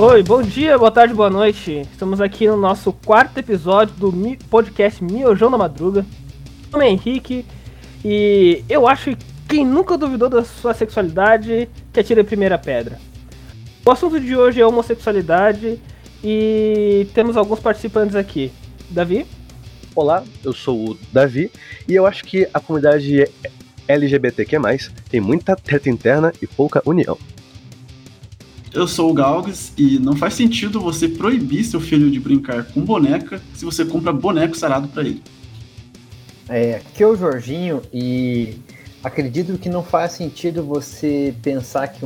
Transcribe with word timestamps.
Oi, 0.00 0.22
bom 0.22 0.40
dia, 0.40 0.78
boa 0.78 0.92
tarde, 0.92 1.12
boa 1.12 1.28
noite. 1.28 1.80
Estamos 1.90 2.20
aqui 2.20 2.46
no 2.46 2.56
nosso 2.56 2.92
quarto 2.92 3.36
episódio 3.38 3.96
do 3.96 4.12
podcast 4.48 5.02
Miojão 5.02 5.50
da 5.50 5.58
Madruga. 5.58 6.06
Meu 6.70 6.70
nome 6.70 6.84
é 6.84 6.90
Henrique 6.90 7.44
e 8.04 8.62
eu 8.68 8.86
acho 8.86 9.16
que 9.16 9.24
quem 9.48 9.66
nunca 9.66 9.98
duvidou 9.98 10.28
da 10.28 10.44
sua 10.44 10.72
sexualidade 10.72 11.68
que 11.92 11.98
atire 11.98 12.20
a 12.20 12.24
primeira 12.24 12.56
pedra. 12.56 12.96
O 13.84 13.90
assunto 13.90 14.20
de 14.20 14.36
hoje 14.36 14.60
é 14.60 14.64
homossexualidade 14.66 15.80
e 16.22 17.08
temos 17.12 17.36
alguns 17.36 17.58
participantes 17.58 18.14
aqui. 18.14 18.52
Davi? 18.90 19.26
Olá, 19.96 20.22
eu 20.44 20.52
sou 20.52 20.90
o 20.90 20.98
Davi 21.12 21.50
e 21.88 21.96
eu 21.96 22.06
acho 22.06 22.22
que 22.22 22.48
a 22.54 22.60
comunidade 22.60 23.28
LGBTQ+, 23.88 24.58
tem 25.10 25.20
muita 25.20 25.56
treta 25.56 25.90
interna 25.90 26.32
e 26.40 26.46
pouca 26.46 26.80
união. 26.86 27.18
Eu 28.72 28.86
sou 28.86 29.10
o 29.10 29.14
Galgs 29.14 29.72
e 29.76 29.98
não 29.98 30.14
faz 30.14 30.34
sentido 30.34 30.80
você 30.80 31.08
proibir 31.08 31.64
seu 31.64 31.80
filho 31.80 32.10
de 32.10 32.20
brincar 32.20 32.64
com 32.64 32.80
boneca 32.82 33.40
se 33.54 33.64
você 33.64 33.84
compra 33.84 34.12
boneco 34.12 34.56
sarado 34.56 34.88
para 34.88 35.02
ele. 35.02 35.22
É, 36.48 36.76
aqui 36.76 37.02
é 37.02 37.06
o 37.06 37.16
Jorginho 37.16 37.82
e 37.92 38.56
acredito 39.02 39.56
que 39.58 39.68
não 39.68 39.82
faz 39.82 40.12
sentido 40.12 40.62
você 40.62 41.34
pensar 41.42 41.88
que 41.88 42.04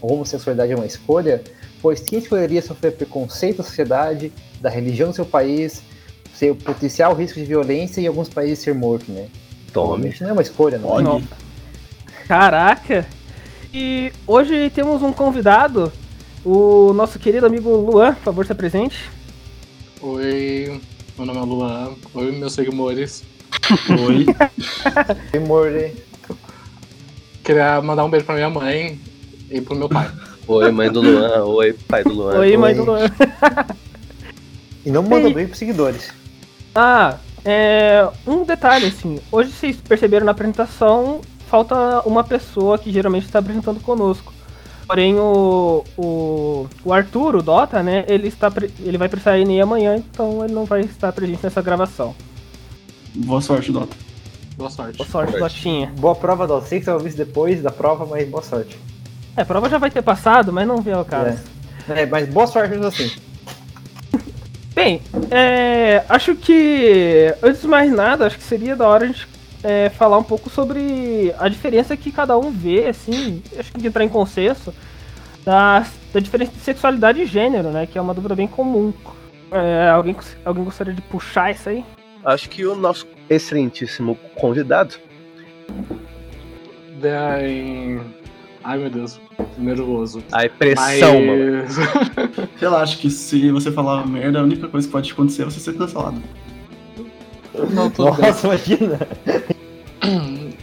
homossexualidade 0.00 0.72
é 0.72 0.76
uma 0.76 0.86
escolha, 0.86 1.42
pois 1.80 2.00
quem 2.00 2.18
escolheria 2.18 2.62
sofrer 2.62 2.92
preconceito 2.92 3.58
da 3.58 3.64
sociedade, 3.64 4.32
da 4.60 4.68
religião 4.68 5.10
do 5.10 5.14
seu 5.14 5.26
país, 5.26 5.82
seu 6.34 6.54
potencial 6.54 7.14
risco 7.14 7.38
de 7.38 7.46
violência 7.46 8.00
e 8.00 8.04
em 8.04 8.06
alguns 8.06 8.28
países 8.28 8.58
ser 8.58 8.74
morto, 8.74 9.10
né? 9.10 9.28
Tome. 9.72 10.14
Não 10.20 10.28
é 10.28 10.32
uma 10.32 10.42
escolha, 10.42 10.78
não. 10.78 11.00
não. 11.00 11.22
Caraca! 12.26 13.06
E 13.72 14.12
hoje 14.26 14.70
temos 14.70 15.02
um 15.02 15.12
convidado, 15.12 15.92
o 16.44 16.92
nosso 16.92 17.18
querido 17.18 17.46
amigo 17.46 17.70
Luan, 17.76 18.14
por 18.14 18.22
favor, 18.22 18.46
se 18.46 18.52
apresente. 18.52 19.10
Oi, 20.00 20.80
meu 21.16 21.26
nome 21.26 21.38
é 21.38 21.42
Luan. 21.42 21.94
Oi, 22.14 22.32
meus 22.32 22.52
seguidores. 22.52 23.24
Oi. 24.06 24.26
Oi, 25.34 25.40
More. 25.40 25.94
Queria 27.42 27.80
mandar 27.80 28.04
um 28.04 28.10
beijo 28.10 28.26
pra 28.26 28.34
minha 28.34 28.50
mãe 28.50 29.00
e 29.50 29.60
pro 29.60 29.76
meu 29.76 29.88
pai. 29.88 30.10
Oi, 30.46 30.70
mãe 30.70 30.90
do 30.90 31.00
Luan. 31.00 31.44
Oi, 31.44 31.72
pai 31.72 32.04
do 32.04 32.12
Luan. 32.12 32.38
Oi, 32.38 32.56
mãe 32.56 32.74
do 32.74 32.84
Luan. 32.84 33.06
e 34.84 34.90
não 34.90 35.02
manda 35.02 35.30
bem 35.30 35.46
pros 35.46 35.58
seguidores. 35.58 36.12
Ah, 36.74 37.18
é, 37.44 38.08
um 38.26 38.44
detalhe, 38.44 38.86
assim. 38.86 39.20
Hoje 39.30 39.50
vocês 39.52 39.76
perceberam 39.76 40.26
na 40.26 40.32
apresentação 40.32 41.20
falta 41.56 42.06
uma 42.06 42.22
pessoa 42.22 42.78
que 42.78 42.92
geralmente 42.92 43.24
está 43.24 43.38
apresentando 43.38 43.80
conosco. 43.80 44.32
Porém, 44.86 45.18
o, 45.18 45.82
o, 45.96 46.68
o 46.84 46.92
Arthur, 46.92 47.36
o 47.36 47.42
Dota, 47.42 47.82
né, 47.82 48.04
ele, 48.06 48.28
está, 48.28 48.52
ele 48.80 48.98
vai 48.98 49.08
precisar 49.08 49.38
ir 49.38 49.60
amanhã, 49.60 49.96
então 49.96 50.44
ele 50.44 50.52
não 50.52 50.64
vai 50.66 50.82
estar 50.82 51.10
presente 51.12 51.42
nessa 51.42 51.62
gravação. 51.62 52.14
Boa 53.14 53.40
sorte, 53.40 53.72
Dota. 53.72 53.96
Boa 54.56 54.70
sorte. 54.70 54.98
Boa 54.98 55.08
sorte, 55.08 55.30
boa 55.30 55.48
Dotinha. 55.48 55.92
Boa 55.98 56.14
prova, 56.14 56.46
Dota. 56.46 56.66
Sei 56.66 56.78
que 56.78 56.84
você 56.84 56.90
vai 56.90 56.98
ouvir 56.98 57.08
isso 57.08 57.18
depois 57.18 57.62
da 57.62 57.70
prova, 57.70 58.04
mas 58.04 58.28
boa 58.28 58.42
sorte. 58.42 58.78
É, 59.34 59.40
a 59.40 59.46
prova 59.46 59.68
já 59.70 59.78
vai 59.78 59.90
ter 59.90 60.02
passado, 60.02 60.52
mas 60.52 60.68
não 60.68 60.82
veio 60.82 60.98
ao 60.98 61.04
caso. 61.06 61.42
É, 61.88 62.02
é 62.02 62.06
mas 62.06 62.28
boa 62.28 62.46
sorte 62.46 62.70
mesmo 62.70 62.86
assim. 62.86 63.10
Bem, 64.74 65.00
é, 65.30 66.04
acho 66.06 66.34
que, 66.36 67.34
antes 67.42 67.62
de 67.62 67.66
mais 67.66 67.90
nada, 67.90 68.26
acho 68.26 68.36
que 68.36 68.44
seria 68.44 68.76
da 68.76 68.86
hora 68.86 69.04
a 69.04 69.08
gente 69.08 69.26
é, 69.62 69.88
falar 69.90 70.18
um 70.18 70.22
pouco 70.22 70.50
sobre 70.50 71.34
a 71.38 71.48
diferença 71.48 71.96
que 71.96 72.12
cada 72.12 72.36
um 72.38 72.50
vê, 72.50 72.86
assim, 72.86 73.42
acho 73.58 73.72
que 73.72 73.86
entrar 73.86 74.04
em 74.04 74.08
consenso, 74.08 74.72
da, 75.44 75.86
da 76.12 76.20
diferença 76.20 76.52
de 76.52 76.60
sexualidade 76.60 77.22
e 77.22 77.26
gênero, 77.26 77.70
né? 77.70 77.86
Que 77.86 77.98
é 77.98 78.00
uma 78.00 78.14
dúvida 78.14 78.34
bem 78.34 78.48
comum. 78.48 78.92
É, 79.50 79.88
alguém, 79.90 80.16
alguém 80.44 80.64
gostaria 80.64 80.92
de 80.92 81.02
puxar 81.02 81.52
isso 81.52 81.68
aí? 81.68 81.84
Acho 82.24 82.48
que 82.50 82.66
o 82.66 82.74
nosso 82.74 83.06
excelentíssimo 83.30 84.16
convidado. 84.34 84.96
Daí... 87.00 88.00
Ai 88.64 88.78
meu 88.78 88.90
Deus, 88.90 89.20
nervoso. 89.56 90.24
A 90.32 90.48
pressão, 90.48 91.20
Mas... 91.20 91.78
mano. 91.78 92.48
Relaxa 92.58 92.98
que 92.98 93.08
se 93.08 93.48
você 93.52 93.70
falar 93.70 94.04
merda, 94.04 94.40
a 94.40 94.42
única 94.42 94.66
coisa 94.66 94.88
que 94.88 94.92
pode 94.92 95.12
acontecer 95.12 95.42
é 95.42 95.44
você 95.44 95.60
ser 95.60 95.76
cancelado. 95.76 96.20
Não, 97.70 97.90
tudo 97.90 98.10
Nossa, 98.10 98.48
bem. 98.48 98.58
imagina! 98.58 98.98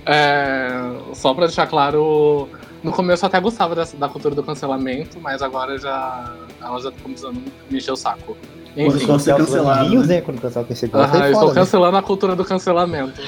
É, 0.05 0.69
só 1.13 1.33
pra 1.33 1.45
deixar 1.45 1.65
claro, 1.65 2.49
no 2.83 2.91
começo 2.91 3.23
eu 3.23 3.27
até 3.27 3.39
gostava 3.39 3.73
dessa, 3.73 3.95
da 3.95 4.09
cultura 4.09 4.35
do 4.35 4.43
cancelamento, 4.43 5.19
mas 5.19 5.41
agora 5.41 5.77
já 5.77 6.35
ela 6.61 6.79
já 6.79 6.91
tá 6.91 6.97
começando 7.01 7.37
a 7.37 7.71
me 7.71 7.77
encher 7.77 7.91
o 7.91 7.95
saco. 7.95 8.37
Enfim, 8.75 9.05
Pô, 9.05 9.19
ser 9.19 9.35
cancelado. 9.35 10.05
Né? 10.05 10.21
Quando 10.21 10.41
cancela 10.41 10.65
eu 10.69 11.31
estou 11.31 11.49
né? 11.49 11.53
cancelando 11.53 11.97
a 11.97 12.01
cultura 12.01 12.35
do 12.35 12.43
cancelamento. 12.43 13.21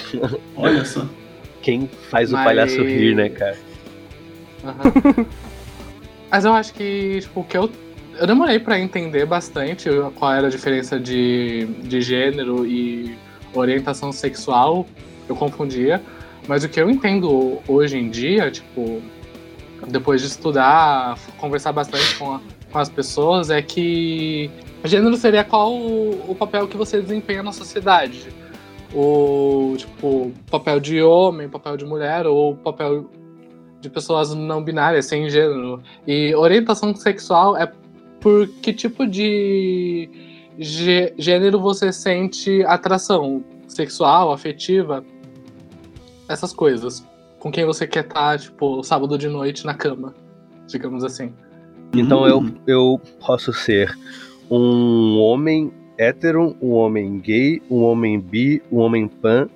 Olha 0.58 0.84
só. 0.84 1.06
Quem 1.62 1.90
faz 2.10 2.32
o 2.32 2.34
mas... 2.34 2.46
palhaço 2.46 2.82
rir, 2.82 3.16
né, 3.16 3.30
cara? 3.30 3.58
Uhum. 4.64 5.26
mas 6.32 6.46
eu 6.46 6.54
acho 6.54 6.74
que, 6.74 7.20
tipo, 7.22 7.40
o 7.42 7.44
que 7.44 7.58
eu. 7.58 7.70
Eu 8.18 8.28
demorei 8.28 8.60
pra 8.60 8.80
entender 8.80 9.26
bastante 9.26 9.90
qual 10.16 10.34
era 10.34 10.48
a 10.48 10.50
diferença 10.50 10.98
de, 11.00 11.66
de 11.84 12.02
gênero 12.02 12.66
e 12.66 13.18
orientação 13.60 14.12
sexual. 14.12 14.86
Eu 15.28 15.36
confundia. 15.36 16.02
Mas 16.48 16.64
o 16.64 16.70
que 16.70 16.80
eu 16.80 16.90
entendo 16.90 17.60
hoje 17.68 17.98
em 17.98 18.10
dia, 18.10 18.52
tipo, 18.52 19.02
depois 19.88 20.22
de 20.22 20.28
estudar, 20.28 21.18
conversar 21.38 21.72
bastante 21.72 22.16
com, 22.18 22.36
a, 22.36 22.42
com 22.72 22.78
as 22.78 22.90
pessoas, 22.90 23.50
é 23.50 23.62
que 23.62 24.50
gênero 24.84 25.18
seria 25.18 25.44
qual 25.44 25.74
o, 25.74 26.32
o, 26.32 26.36
papel 26.36 26.68
que 26.68 26.78
você 26.78 27.02
desempenha 27.02 27.42
na 27.42 27.52
sociedade. 27.52 28.28
O 28.94 29.74
tipo, 29.78 30.32
papel 30.50 30.80
de 30.80 31.02
homem, 31.02 31.50
papel 31.50 31.76
de 31.76 31.86
mulher, 31.86 32.28
ou 32.28 32.56
papel 32.56 33.10
de 33.82 33.90
pessoas 33.90 34.34
não 34.34 34.64
binárias, 34.64 35.06
sem 35.06 35.30
gênero. 35.30 35.82
E 36.08 36.34
orientação 36.36 36.96
sexual 36.96 37.58
é 37.58 37.72
por 38.20 38.48
que 38.48 38.74
tipo 38.74 39.06
de 39.06 40.10
gênero 40.58 41.60
você 41.60 41.92
sente 41.92 42.64
atração 42.64 43.44
sexual, 43.68 44.32
afetiva 44.32 45.04
essas 46.28 46.54
coisas. 46.54 47.06
Com 47.40 47.52
quem 47.52 47.66
você 47.66 47.86
quer 47.86 48.06
estar, 48.06 48.32
tá, 48.32 48.38
tipo, 48.38 48.82
sábado 48.84 49.18
de 49.18 49.28
noite 49.28 49.66
na 49.66 49.74
cama, 49.74 50.14
digamos 50.68 51.04
assim. 51.04 51.32
Então 51.94 52.28
eu, 52.28 52.44
eu 52.66 53.00
posso 53.26 53.54
ser 53.54 53.96
um 54.50 55.20
homem 55.20 55.72
hétero, 55.98 56.56
um 56.62 56.72
homem 56.72 57.20
gay, 57.20 57.62
um 57.70 57.84
homem 57.84 58.20
bi, 58.20 58.62
um 58.72 58.80
homem 58.80 59.08
pan, 59.08 59.48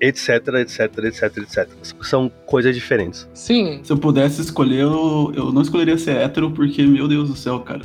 etc, 0.00 0.48
etc, 0.60 0.98
etc, 1.04 1.36
etc. 1.38 1.68
São 2.02 2.30
coisas 2.44 2.74
diferentes. 2.74 3.28
Sim. 3.32 3.80
Se 3.82 3.92
eu 3.92 3.96
pudesse 3.96 4.40
escolher, 4.40 4.80
eu, 4.80 5.32
eu 5.34 5.52
não 5.52 5.62
escolheria 5.62 5.96
ser 5.96 6.16
hétero, 6.16 6.50
porque, 6.50 6.82
meu 6.82 7.08
Deus 7.08 7.30
do 7.30 7.36
céu, 7.36 7.60
cara. 7.60 7.82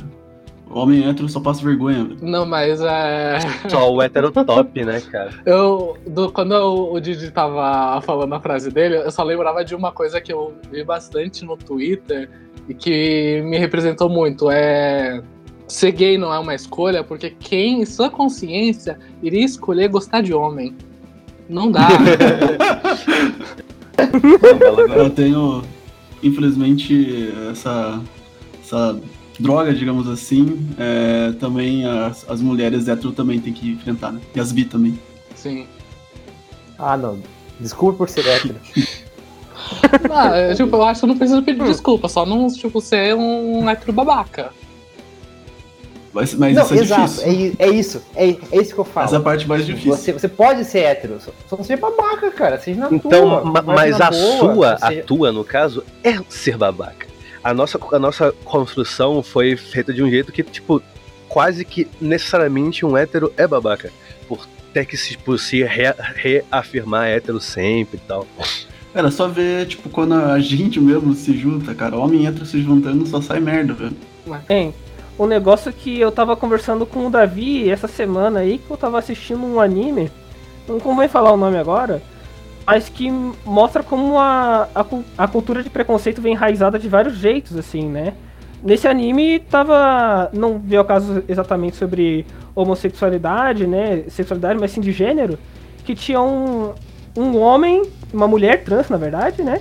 Homem 0.72 1.06
hétero 1.06 1.28
só 1.28 1.38
passa 1.38 1.62
vergonha. 1.62 2.08
Não, 2.22 2.46
mas 2.46 2.80
é. 2.80 3.38
Só 3.68 3.92
o 3.92 4.00
hétero 4.00 4.32
top, 4.32 4.84
né, 4.84 5.00
cara? 5.02 5.30
Eu, 5.44 5.98
do, 6.06 6.32
quando 6.32 6.54
eu, 6.54 6.92
o 6.92 7.00
Didi 7.00 7.30
tava 7.30 8.00
falando 8.00 8.34
a 8.34 8.40
frase 8.40 8.70
dele, 8.70 8.96
eu 8.96 9.10
só 9.10 9.22
lembrava 9.22 9.64
de 9.64 9.74
uma 9.74 9.92
coisa 9.92 10.20
que 10.20 10.32
eu 10.32 10.54
vi 10.70 10.82
bastante 10.82 11.44
no 11.44 11.56
Twitter 11.56 12.30
e 12.68 12.74
que 12.74 13.42
me 13.44 13.58
representou 13.58 14.08
muito. 14.08 14.50
É. 14.50 15.22
Ser 15.68 15.92
gay 15.92 16.18
não 16.18 16.32
é 16.32 16.38
uma 16.38 16.54
escolha, 16.54 17.04
porque 17.04 17.30
quem, 17.30 17.82
em 17.82 17.86
sua 17.86 18.10
consciência, 18.10 18.98
iria 19.22 19.44
escolher 19.44 19.88
gostar 19.88 20.22
de 20.22 20.34
homem? 20.34 20.74
Não 21.48 21.70
dá. 21.70 21.88
eu 24.96 25.10
tenho, 25.10 25.62
infelizmente, 26.22 27.32
essa, 27.50 28.00
essa 28.62 28.98
droga, 29.42 29.74
digamos 29.74 30.08
assim, 30.08 30.68
é, 30.78 31.32
também 31.32 31.84
as, 31.84 32.28
as 32.28 32.40
mulheres 32.40 32.88
hétero 32.88 33.12
também 33.12 33.40
tem 33.40 33.52
que 33.52 33.72
enfrentar, 33.72 34.12
né? 34.12 34.20
E 34.34 34.40
as 34.40 34.52
bi 34.52 34.64
também. 34.64 34.98
Sim. 35.34 35.66
Ah, 36.78 36.96
não. 36.96 37.18
Desculpa 37.60 37.98
por 37.98 38.08
ser 38.08 38.26
hétero. 38.26 38.56
ah, 40.10 40.54
tipo, 40.54 40.76
eu 40.76 40.82
acho 40.84 41.00
que 41.00 41.06
não 41.06 41.18
precisa 41.18 41.42
pedir 41.42 41.64
desculpa, 41.64 42.08
só 42.08 42.24
não, 42.24 42.46
tipo, 42.48 42.80
ser 42.80 43.14
um 43.14 43.68
hétero 43.68 43.92
babaca. 43.92 44.50
Mas, 46.12 46.34
mas 46.34 46.54
não, 46.54 46.62
isso 46.64 46.74
é 46.74 46.78
exato, 46.78 47.02
difícil. 47.02 47.56
É, 47.58 47.64
é 47.64 47.70
isso, 47.70 48.02
é, 48.14 48.24
é 48.52 48.60
isso 48.60 48.74
que 48.74 48.80
eu 48.80 48.84
falo. 48.84 49.06
Essa 49.06 49.16
é 49.16 49.18
a 49.18 49.22
parte 49.22 49.48
mais 49.48 49.64
difícil. 49.64 49.96
Você, 49.96 50.12
você 50.12 50.28
pode 50.28 50.64
ser 50.64 50.80
hétero, 50.80 51.18
só 51.48 51.56
não 51.56 51.64
seja 51.64 51.80
babaca, 51.80 52.30
cara. 52.30 52.60
Seja 52.60 52.80
na 52.80 52.94
então, 52.94 53.10
tua. 53.10 53.44
Ma, 53.44 53.62
mas 53.62 53.98
a 53.98 54.10
boa, 54.10 54.38
sua, 54.38 54.72
a 54.74 55.02
tua, 55.02 55.32
no 55.32 55.42
caso, 55.42 55.82
é 56.04 56.18
ser 56.28 56.58
babaca 56.58 57.11
a 57.42 57.52
nossa, 57.52 57.78
a 57.92 57.98
nossa 57.98 58.32
construção 58.44 59.22
foi 59.22 59.56
feita 59.56 59.92
de 59.92 60.02
um 60.02 60.08
jeito 60.08 60.32
que, 60.32 60.42
tipo, 60.42 60.82
quase 61.28 61.64
que 61.64 61.88
necessariamente 62.00 62.84
um 62.84 62.96
hétero 62.96 63.32
é 63.36 63.46
babaca. 63.46 63.90
Por 64.28 64.46
ter 64.72 64.86
que 64.86 64.96
se, 64.96 65.16
por 65.18 65.38
se 65.38 65.62
re, 65.64 65.94
reafirmar 66.14 67.08
hétero 67.08 67.40
sempre 67.40 67.96
e 67.96 68.06
tal. 68.06 68.26
Cara, 68.92 69.10
só 69.10 69.26
ver, 69.26 69.66
tipo, 69.66 69.88
quando 69.88 70.14
a 70.14 70.38
gente 70.38 70.80
mesmo 70.80 71.14
se 71.14 71.36
junta, 71.36 71.74
cara, 71.74 71.96
homem 71.96 72.26
hétero 72.26 72.44
se 72.44 72.60
juntando 72.62 73.06
só 73.06 73.20
sai 73.20 73.40
merda, 73.40 73.72
velho. 73.72 73.96
Hein, 74.48 74.74
um 75.18 75.26
negócio 75.26 75.72
que 75.72 75.98
eu 75.98 76.12
tava 76.12 76.36
conversando 76.36 76.86
com 76.86 77.06
o 77.06 77.10
Davi 77.10 77.70
essa 77.70 77.88
semana 77.88 78.40
aí, 78.40 78.58
que 78.58 78.70
eu 78.70 78.76
tava 78.76 78.98
assistindo 78.98 79.42
um 79.44 79.60
anime, 79.60 80.10
não 80.68 80.78
convém 80.78 81.08
falar 81.08 81.32
o 81.32 81.36
nome 81.36 81.56
agora, 81.56 82.02
mas 82.66 82.88
que 82.88 83.10
mostra 83.44 83.82
como 83.82 84.18
a, 84.18 84.68
a, 84.74 84.84
a 85.18 85.28
cultura 85.28 85.62
de 85.62 85.70
preconceito 85.70 86.20
vem 86.20 86.34
enraizada 86.34 86.78
de 86.78 86.88
vários 86.88 87.16
jeitos, 87.16 87.56
assim, 87.56 87.88
né? 87.88 88.14
Nesse 88.62 88.86
anime 88.86 89.40
tava. 89.40 90.30
Não 90.32 90.58
vi 90.58 90.78
o 90.78 90.84
caso 90.84 91.24
exatamente 91.28 91.76
sobre 91.76 92.24
homossexualidade, 92.54 93.66
né? 93.66 94.04
Sexualidade, 94.08 94.58
mas 94.60 94.70
sim 94.70 94.80
de 94.80 94.92
gênero. 94.92 95.38
Que 95.84 95.94
tinha 95.96 96.20
um, 96.22 96.72
um 97.16 97.36
homem, 97.38 97.82
uma 98.12 98.28
mulher 98.28 98.62
trans, 98.62 98.88
na 98.88 98.96
verdade, 98.96 99.42
né? 99.42 99.60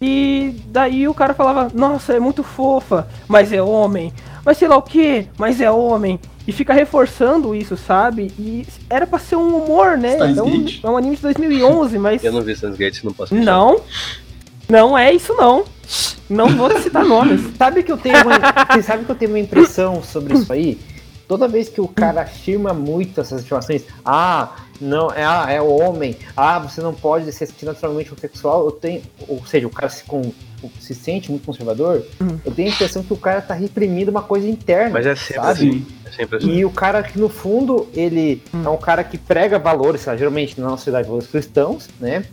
E 0.00 0.56
daí 0.66 1.06
o 1.06 1.14
cara 1.14 1.34
falava, 1.34 1.70
nossa, 1.74 2.14
é 2.14 2.18
muito 2.18 2.42
fofa, 2.42 3.06
mas 3.28 3.52
é 3.52 3.62
homem. 3.62 4.12
Mas 4.44 4.56
sei 4.56 4.66
lá 4.66 4.76
o 4.76 4.82
que, 4.82 5.28
mas 5.38 5.60
é 5.60 5.70
homem. 5.70 6.18
E 6.50 6.52
fica 6.52 6.74
reforçando 6.74 7.54
isso, 7.54 7.76
sabe? 7.76 8.32
E 8.36 8.66
era 8.90 9.06
pra 9.06 9.20
ser 9.20 9.36
um 9.36 9.56
humor, 9.56 9.96
né? 9.96 10.16
É 10.18 10.42
um, 10.42 10.66
é 10.82 10.90
um, 10.90 10.96
anime 10.96 11.14
de 11.14 11.22
2011, 11.22 11.96
mas. 11.96 12.24
Eu 12.24 12.32
não 12.32 12.42
vi 12.42 12.56
Gate, 12.76 13.04
não 13.04 13.12
posso. 13.12 13.32
Não. 13.32 13.80
Não 14.68 14.98
é 14.98 15.14
isso, 15.14 15.32
não. 15.34 15.64
Não 16.28 16.48
vou 16.48 16.76
citar 16.80 17.04
nomes. 17.06 17.40
Sabe 17.56 17.84
que 17.84 17.92
eu 17.92 17.96
tenho 17.96 18.16
uma, 18.24 18.82
sabe 18.82 19.04
que 19.04 19.12
eu 19.12 19.14
tenho 19.14 19.30
uma 19.30 19.38
impressão 19.38 20.02
sobre 20.02 20.34
isso 20.34 20.52
aí? 20.52 20.76
Toda 21.30 21.46
vez 21.46 21.68
que 21.68 21.80
o 21.80 21.86
cara 21.86 22.22
afirma 22.22 22.74
muito 22.74 23.20
essas 23.20 23.42
afirmações, 23.42 23.84
ah, 24.04 24.52
não, 24.80 25.12
é, 25.12 25.24
ah, 25.24 25.46
é 25.48 25.62
o 25.62 25.68
homem, 25.68 26.16
ah, 26.36 26.58
você 26.58 26.80
não 26.80 26.92
pode 26.92 27.30
se 27.30 27.46
sentir 27.46 27.66
naturalmente 27.66 28.10
homossexual, 28.10 28.64
eu 28.64 28.72
tenho, 28.72 29.00
ou 29.28 29.46
seja, 29.46 29.64
o 29.64 29.70
cara 29.70 29.88
se, 29.88 30.02
com, 30.02 30.32
se 30.80 30.92
sente 30.92 31.30
muito 31.30 31.46
conservador, 31.46 32.04
uhum. 32.20 32.40
eu 32.44 32.50
tenho 32.50 32.68
a 32.68 32.72
impressão 32.72 33.04
que 33.04 33.12
o 33.12 33.16
cara 33.16 33.40
tá 33.40 33.54
reprimindo 33.54 34.10
uma 34.10 34.22
coisa 34.22 34.48
interna. 34.48 34.90
Mas 34.90 35.06
é 35.06 35.14
sempre 35.14 35.34
sabe? 35.34 35.50
assim. 35.52 35.86
É 36.04 36.10
sempre 36.10 36.38
assim. 36.38 36.50
E 36.50 36.64
o 36.64 36.70
cara 36.70 37.00
que 37.00 37.16
no 37.16 37.28
fundo, 37.28 37.88
ele 37.94 38.42
uhum. 38.52 38.64
é 38.64 38.68
um 38.70 38.78
cara 38.78 39.04
que 39.04 39.16
prega 39.16 39.56
valores, 39.56 40.00
sabe? 40.00 40.18
geralmente 40.18 40.60
na 40.60 40.66
nossa 40.66 40.78
sociedade, 40.78 41.06
valores 41.06 41.28
cristãos, 41.28 41.88
né? 42.00 42.24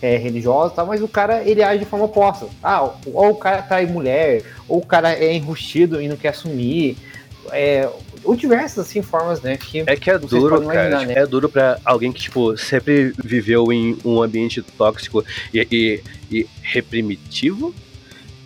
É, 0.00 0.16
religiosos 0.16 0.72
e 0.72 0.76
tal, 0.76 0.86
mas 0.86 1.02
o 1.02 1.06
cara 1.06 1.42
ele 1.44 1.62
age 1.62 1.80
de 1.80 1.84
forma 1.84 2.06
oposta. 2.06 2.46
Ah, 2.62 2.94
ou 3.04 3.32
o 3.32 3.36
cara 3.36 3.60
trai 3.60 3.84
mulher, 3.84 4.42
ou 4.66 4.78
o 4.78 4.86
cara 4.86 5.12
é 5.12 5.34
enrustido 5.34 6.00
e 6.00 6.08
não 6.08 6.16
quer 6.16 6.28
assumir. 6.28 6.96
É, 7.50 7.86
ou 8.24 8.36
diversas 8.36 8.86
assim 8.86 9.02
formas, 9.02 9.40
né? 9.40 9.56
Que 9.56 9.84
é 9.86 9.96
que 9.96 10.10
é 10.10 10.18
duro, 10.18 10.62
cara. 10.66 10.88
Imaginar, 10.90 11.06
né? 11.06 11.22
É 11.22 11.26
duro 11.26 11.48
para 11.48 11.78
alguém 11.84 12.12
que 12.12 12.20
tipo 12.20 12.56
sempre 12.56 13.12
viveu 13.22 13.72
em 13.72 13.98
um 14.04 14.22
ambiente 14.22 14.62
tóxico 14.62 15.24
e, 15.52 15.66
e, 15.70 16.02
e 16.30 16.46
reprimitivo 16.62 17.74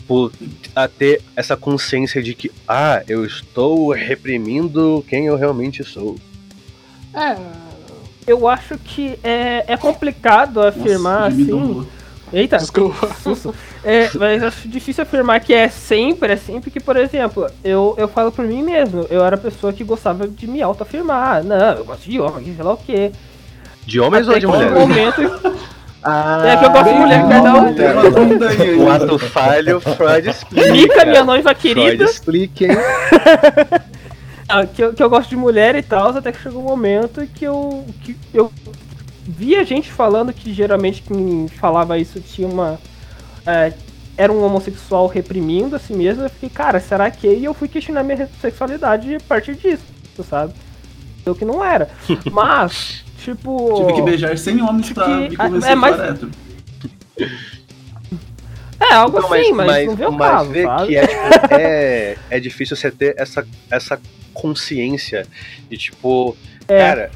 por 0.06 0.32
a 0.74 0.86
ter 0.86 1.20
essa 1.34 1.56
consciência 1.56 2.22
de 2.22 2.34
que 2.34 2.50
ah, 2.66 3.02
eu 3.08 3.24
estou 3.24 3.92
reprimindo 3.92 5.04
quem 5.08 5.26
eu 5.26 5.36
realmente 5.36 5.82
sou. 5.82 6.16
É, 7.12 7.36
eu 8.26 8.46
acho 8.46 8.78
que 8.78 9.18
é, 9.22 9.64
é 9.66 9.76
complicado 9.76 10.60
afirmar 10.60 11.30
Nossa, 11.30 11.42
assim. 11.42 11.86
Eita, 12.32 12.56
desculpa. 12.58 13.08
É, 13.84 14.10
mas 14.14 14.42
acho 14.42 14.68
difícil 14.68 15.02
afirmar 15.02 15.40
que 15.40 15.54
é 15.54 15.68
sempre 15.68 16.32
assim, 16.32 16.60
porque, 16.60 16.80
por 16.80 16.96
exemplo, 16.96 17.46
eu, 17.62 17.94
eu 17.96 18.08
falo 18.08 18.32
por 18.32 18.44
mim 18.44 18.62
mesmo, 18.62 19.06
eu 19.08 19.24
era 19.24 19.36
a 19.36 19.38
pessoa 19.38 19.72
que 19.72 19.84
gostava 19.84 20.26
de 20.26 20.46
me 20.46 20.60
auto-afirmar. 20.60 21.44
Não, 21.44 21.72
eu 21.72 21.84
gosto 21.84 22.10
de 22.10 22.20
homem, 22.20 22.54
sei 22.54 22.64
lá 22.64 22.72
o 22.72 22.76
quê. 22.76 23.12
De 23.84 24.00
homens 24.00 24.28
Até 24.28 24.34
ou 24.34 24.40
de 24.40 24.46
mulheres? 24.46 24.78
momento. 24.78 25.66
Ah, 26.08 26.40
é 26.46 26.56
que 26.56 26.64
eu 26.64 26.70
gosto 26.70 26.88
de 26.88 26.94
mulher, 26.94 27.26
perdão. 27.26 28.84
O 28.84 28.88
ato 28.88 29.18
falho, 29.18 29.80
Freud 29.80 30.30
explica. 30.30 30.72
Mica, 30.72 31.04
minha 31.04 31.24
noiva 31.24 31.52
querida. 31.52 31.82
Freud 31.82 32.04
explica, 32.04 32.64
hein? 32.64 32.78
ah, 34.48 34.64
que, 34.66 34.84
eu, 34.84 34.94
que 34.94 35.02
eu 35.02 35.10
gosto 35.10 35.30
de 35.30 35.36
mulher 35.36 35.74
e 35.74 35.82
tal, 35.82 36.10
até 36.10 36.30
que 36.30 36.40
chegou 36.40 36.62
um 36.62 36.64
momento 36.64 37.26
que 37.34 37.44
eu, 37.44 37.84
que 38.04 38.16
eu 38.32 38.52
via 39.26 39.64
gente 39.64 39.90
falando 39.90 40.32
que 40.32 40.52
geralmente 40.52 41.02
quem 41.02 41.48
falava 41.48 41.98
isso 41.98 42.20
tinha 42.20 42.48
uma. 42.48 42.78
É, 43.46 43.72
era 44.16 44.32
um 44.32 44.42
homossexual 44.42 45.06
reprimindo 45.06 45.76
a 45.76 45.78
si 45.78 45.92
mesmo. 45.92 46.22
Eu 46.22 46.30
fiquei, 46.30 46.48
cara, 46.48 46.80
será 46.80 47.10
que? 47.10 47.26
E 47.26 47.44
eu 47.44 47.52
fui 47.52 47.68
questionar 47.68 48.02
minha 48.02 48.28
sexualidade 48.40 49.16
a 49.16 49.20
partir 49.20 49.54
disso, 49.56 49.84
sabe? 50.28 50.54
Eu 51.24 51.34
que 51.34 51.44
não 51.44 51.64
era. 51.64 51.90
Mas, 52.30 53.04
tipo. 53.18 53.74
Tive 53.76 53.92
que 53.94 54.02
beijar 54.02 54.38
100 54.38 54.62
homens 54.62 54.92
pra 54.92 55.04
que, 55.04 55.14
me 55.14 55.36
convencer 55.36 55.70
é, 55.70 55.74
mas... 55.74 55.96
É, 58.78 58.92
algo 58.92 59.20
não, 59.20 59.32
assim, 59.32 59.52
mas, 59.52 59.66
mas, 59.66 59.86
não 59.86 59.96
vê 59.96 60.04
o 60.04 60.12
mas 60.12 60.30
caso, 60.30 60.62
sabe? 60.62 60.86
Que 60.86 60.96
é, 60.96 61.06
tipo, 61.06 61.54
é, 61.54 62.18
é 62.28 62.40
difícil 62.40 62.76
você 62.76 62.90
ter 62.90 63.14
essa, 63.18 63.46
essa 63.70 63.98
consciência 64.34 65.26
de, 65.70 65.78
tipo, 65.78 66.36
é. 66.68 66.78
cara, 66.78 67.10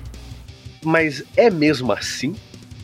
mas 0.84 1.22
é 1.36 1.50
mesmo 1.50 1.92
assim? 1.92 2.34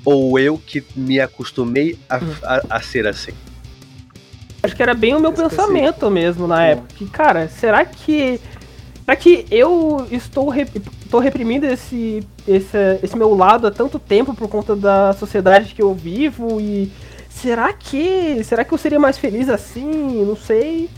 Ou 0.04 0.38
eu 0.38 0.56
que 0.58 0.84
me 0.94 1.20
acostumei 1.20 1.98
a, 2.08 2.18
hum. 2.18 2.34
a, 2.42 2.76
a 2.76 2.80
ser 2.80 3.06
assim? 3.06 3.32
Acho 4.62 4.74
que 4.74 4.82
era 4.82 4.94
bem 4.94 5.14
o 5.14 5.20
meu 5.20 5.32
pensamento 5.32 6.10
mesmo 6.10 6.46
na 6.46 6.64
época. 6.64 6.88
Que, 6.96 7.06
cara, 7.06 7.48
será 7.48 7.84
que. 7.84 8.40
Será 9.04 9.16
que 9.16 9.46
eu 9.50 10.04
estou, 10.10 10.48
rep, 10.48 10.82
estou 11.04 11.20
reprimindo 11.20 11.64
esse, 11.64 12.26
esse, 12.48 12.76
esse 13.00 13.16
meu 13.16 13.32
lado 13.36 13.68
há 13.68 13.70
tanto 13.70 14.00
tempo 14.00 14.34
por 14.34 14.48
conta 14.48 14.74
da 14.74 15.12
sociedade 15.12 15.72
que 15.72 15.82
eu 15.82 15.94
vivo? 15.94 16.60
E 16.60 16.90
será 17.28 17.72
que. 17.72 18.42
Será 18.42 18.64
que 18.64 18.74
eu 18.74 18.78
seria 18.78 18.98
mais 18.98 19.16
feliz 19.16 19.48
assim? 19.48 20.24
Não 20.24 20.36
sei. 20.36 20.90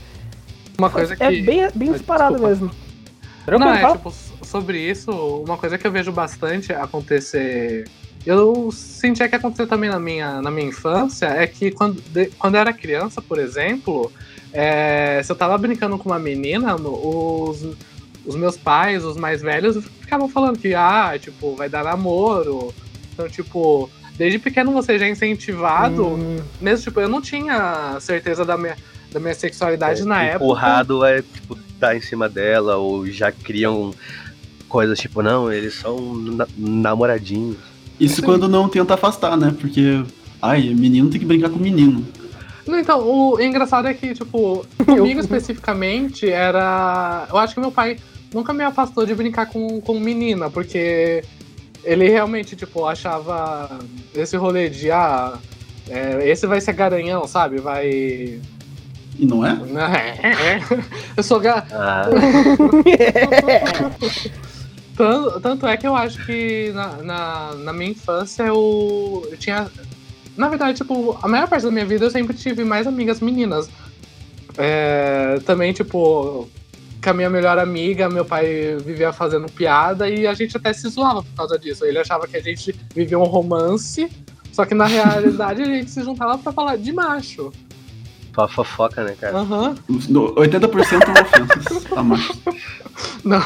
Uma 0.79 0.89
coisa 0.89 1.13
é 1.13 1.17
que. 1.17 1.23
É 1.23 1.31
bem, 1.43 1.69
bem 1.75 1.93
disparado 1.93 2.41
mesmo. 2.41 2.71
Não, 3.47 3.75
é, 3.75 3.93
tipo, 3.93 4.13
sobre 4.49 4.79
isso, 4.81 5.11
uma 5.47 5.57
coisa 5.57 5.77
que 5.77 5.87
eu 5.87 5.93
vejo 5.93 6.11
bastante 6.11 6.73
acontecer. 6.73 7.89
Eu 8.27 8.71
sentia 8.73 9.29
que 9.29 9.37
acontecer 9.37 9.67
também 9.67 9.89
na 9.89 10.01
minha, 10.01 10.43
na 10.43 10.51
minha 10.51 10.69
infância 10.69 11.27
é 11.27 11.47
que 11.47 11.71
quando, 11.71 12.01
de, 12.11 12.27
quando 12.39 12.57
eu 12.57 12.61
era 12.61 12.73
criança, 12.73 13.23
por 13.23 13.39
exemplo, 13.39 14.11
é, 14.53 15.21
se 15.23 15.31
eu 15.31 15.37
tava 15.37 15.57
brincando 15.57 15.99
com 15.99 16.09
uma 16.09 16.19
menina, 16.19 16.75
os, 16.75 17.67
os 18.27 18.37
meus 18.37 18.57
pais, 18.57 19.05
os 19.05 19.17
mais 19.17 19.41
velhos, 19.41 19.85
ficavam 20.01 20.29
falando 20.29 20.59
que, 20.59 20.75
ah, 20.75 21.17
tipo, 21.19 21.55
vai 21.55 21.69
dar 21.69 21.85
namoro. 21.85 22.75
Então, 23.13 23.29
tipo, 23.29 23.89
desde 24.17 24.39
pequeno 24.39 24.73
você 24.73 24.99
já 24.99 25.07
é 25.07 25.11
incentivado. 25.11 26.07
Hum. 26.07 26.39
Mesmo, 26.61 26.85
tipo, 26.85 27.01
eu 27.01 27.09
não 27.09 27.23
tinha 27.23 27.99
certeza 28.01 28.45
da 28.45 28.57
minha, 28.57 28.77
da 29.13 29.21
minha 29.21 29.35
sexualidade 29.35 30.03
é, 30.03 30.05
na 30.05 30.23
época. 30.23 30.45
Empurrado 30.45 31.05
é, 31.05 31.23
tipo, 31.23 31.57
tá 31.79 31.95
em 31.97 32.01
cima 32.01 32.29
dela, 32.29 32.77
ou 32.77 33.07
já 33.07 33.31
criam 33.31 33.95
coisas 34.69 34.99
tipo, 34.99 35.23
não, 35.23 35.53
eles 35.53 35.75
são 35.75 36.15
na 36.15 36.47
namoradinhos. 36.57 37.57
Isso 37.99 38.23
quando 38.23 38.49
não 38.49 38.69
tenta 38.69 38.95
afastar, 38.95 39.37
né? 39.37 39.55
Porque, 39.61 40.03
ai, 40.41 40.73
menino 40.75 41.11
tem 41.11 41.19
que 41.19 41.27
brincar 41.27 41.51
com 41.51 41.59
menino. 41.59 42.07
Não, 42.67 42.79
então, 42.79 43.01
o 43.01 43.41
engraçado 43.41 43.89
é 43.89 43.95
que, 43.95 44.15
tipo, 44.15 44.65
comigo 44.85 45.21
especificamente 45.21 46.31
era. 46.31 47.27
Eu 47.29 47.39
acho 47.39 47.55
que 47.55 47.61
meu 47.61 47.73
pai 47.73 47.99
nunca 48.33 48.53
me 48.53 48.63
afastou 48.63 49.05
de 49.05 49.15
brincar 49.15 49.47
com, 49.47 49.81
com 49.81 49.99
menina, 49.99 50.49
porque 50.49 51.25
ele 51.83 52.09
realmente, 52.09 52.55
tipo, 52.55 52.87
achava 52.87 53.79
esse 54.15 54.37
rolê 54.37 54.69
de, 54.69 54.91
ah, 54.91 55.39
é, 55.89 56.29
esse 56.29 56.47
vai 56.47 56.61
ser 56.61 56.75
garanhão, 56.75 57.27
sabe? 57.27 57.59
Vai 57.59 58.39
e 59.19 59.27
não 59.27 59.45
é? 59.45 59.59
é? 60.23 60.61
Eu 61.17 61.23
sou 61.25 61.41
ga... 61.41 61.67
Ah. 61.73 62.05
tanto, 64.99 65.41
tanto 65.41 65.67
é 65.67 65.77
que 65.77 65.87
eu 65.87 65.95
acho 65.95 66.27
que 66.27 66.73
na, 66.73 66.97
na, 66.97 67.55
na 67.55 67.73
minha 67.73 67.93
infância 67.93 68.43
eu, 68.43 69.27
eu 69.31 69.37
tinha. 69.37 69.71
Na 70.37 70.49
verdade, 70.49 70.79
tipo, 70.79 71.17
a 71.23 71.29
maior 71.29 71.49
parte 71.49 71.63
da 71.63 71.71
minha 71.71 71.87
vida 71.87 72.05
eu 72.05 72.11
sempre 72.11 72.37
tive 72.37 72.65
mais 72.65 72.87
amigas 72.87 73.21
meninas. 73.21 73.71
É, 74.57 75.39
também, 75.47 75.73
tipo, 75.73 76.49
com 77.03 77.11
a 77.11 77.15
minha 77.15 77.31
melhor 77.31 77.59
amiga, 77.59 78.09
meu 78.09 78.25
pai 78.25 78.77
vivia 78.85 79.13
fazendo 79.13 79.47
piada 79.51 80.11
e 80.11 80.27
a 80.27 80.35
gente 80.35 80.57
até 80.57 80.73
se 80.73 80.89
zoava 80.89 81.23
por 81.23 81.35
causa 81.37 81.57
disso. 81.57 81.85
Ele 81.85 81.99
achava 81.99 82.27
que 82.27 82.37
a 82.37 82.43
gente 82.43 82.75
vivia 82.93 83.19
um 83.19 83.25
romance, 83.25 84.11
só 84.53 84.65
que 84.65 84.75
na 84.75 84.87
realidade 84.87 85.63
a 85.63 85.65
gente 85.65 85.93
se 85.93 86.03
juntava 86.03 86.37
para 86.39 86.53
falar 86.53 86.77
de 86.77 86.93
macho. 86.93 87.53
Só 88.39 88.47
fofoca, 88.47 89.03
né, 89.03 89.17
cara? 89.21 89.39
Aham. 89.39 89.75
Uhum. 89.89 90.35
80% 90.37 90.71
ofensas 91.23 91.87
a 91.91 92.03
mais. 92.05 92.31
Não. 93.25 93.43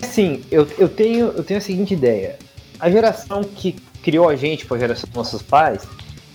Sim, 0.00 0.40
eu, 0.50 0.66
eu, 0.78 0.88
tenho, 0.88 1.26
eu 1.36 1.44
tenho 1.44 1.58
a 1.58 1.60
seguinte 1.60 1.92
ideia. 1.92 2.38
A 2.80 2.90
geração 2.90 3.44
que 3.44 3.76
criou 4.02 4.26
a 4.26 4.34
gente, 4.34 4.64
por 4.64 4.78
geração 4.78 5.06
dos 5.06 5.16
nossos 5.16 5.42
pais, 5.42 5.86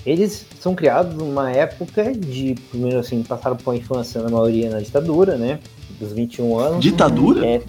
eles 0.05 0.45
são 0.59 0.75
criados 0.75 1.15
numa 1.15 1.49
época 1.49 2.13
de, 2.13 2.53
primeiro 2.69 2.99
assim, 2.99 3.23
passaram 3.23 3.55
por 3.55 3.71
uma 3.71 3.77
infância 3.77 4.21
na 4.21 4.29
maioria 4.29 4.69
na 4.69 4.79
ditadura, 4.79 5.35
né? 5.35 5.59
Dos 5.99 6.13
21 6.13 6.59
anos. 6.59 6.83
Ditadura? 6.83 7.43
É, 7.43 7.61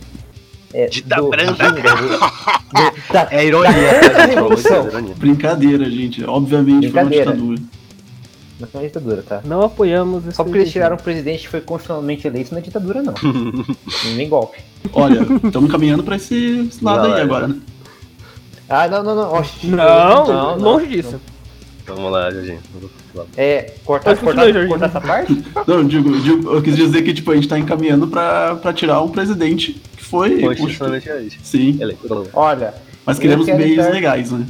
é, 0.75 0.87
Dita 0.89 1.17
do, 1.17 1.31
branca. 1.31 1.73
Do, 1.73 1.81
do, 1.81 3.13
da, 3.13 3.29
é 3.33 3.47
ironia, 3.47 4.01
da, 4.11 5.15
Brincadeira, 5.17 5.89
gente. 5.89 6.23
Obviamente 6.23 6.89
Brincadeira. 6.89 7.33
foi 7.33 7.41
uma 7.41 7.57
ditadura. 7.57 7.82
Mas 8.63 8.73
não 8.73 8.81
é 8.81 8.85
ditadura, 8.87 9.23
tá? 9.23 9.41
Não 9.45 9.63
apoiamos 9.63 10.27
esse 10.27 10.37
Só 10.37 10.45
porque 10.45 10.59
eles 10.61 10.73
tiraram 10.73 10.95
um 10.97 10.99
presidente 10.99 11.43
que 11.43 11.49
foi 11.49 11.61
constitucionalmente 11.61 12.27
eleito, 12.27 12.53
não 12.53 12.59
é 12.59 12.63
ditadura, 12.63 13.03
não. 13.03 13.15
Nem 14.17 14.29
golpe. 14.29 14.59
Olha, 14.93 15.21
estamos 15.45 15.71
caminhando 15.71 16.03
pra 16.03 16.17
esse 16.17 16.71
lado 16.81 17.09
Não, 17.09 17.15
aí 17.15 17.21
é. 17.21 17.25
agora, 17.25 17.49
né? 17.49 17.57
Ah, 18.69 18.89
não, 18.89 19.03
não, 19.03 19.15
não. 19.15 19.33
Oxi. 19.35 19.67
Não, 19.67 20.57
longe 20.59 20.87
disso. 20.87 21.21
Vamos 21.87 22.11
lá, 22.13 22.31
Jorginho. 22.31 22.61
É, 23.37 23.73
cortar, 23.85 24.17
cortar, 24.17 24.67
cortar 24.69 24.87
essa 24.87 25.01
parte? 25.01 25.33
Não, 25.67 25.79
eu 25.79 25.85
digo, 25.85 26.15
eu 26.15 26.21
digo- 26.21 26.51
eu 26.55 26.63
quis 26.63 26.77
dizer 26.77 27.03
que 27.03 27.13
tipo, 27.13 27.31
a 27.31 27.35
gente 27.35 27.49
tá 27.49 27.59
encaminhando 27.59 28.07
pra, 28.07 28.55
pra 28.55 28.73
tirar 28.73 29.03
um 29.03 29.09
presidente 29.09 29.73
que 29.97 30.03
foi. 30.03 30.41
Constitucionalmente 30.41 31.09
isso. 31.27 31.37
Sim, 31.43 31.77
Eleito. 31.81 32.29
Olha, 32.33 32.73
mas 33.05 33.19
queremos 33.19 33.47
meios 33.47 33.73
entrar- 33.73 33.91
legais, 33.91 34.31
né? 34.31 34.47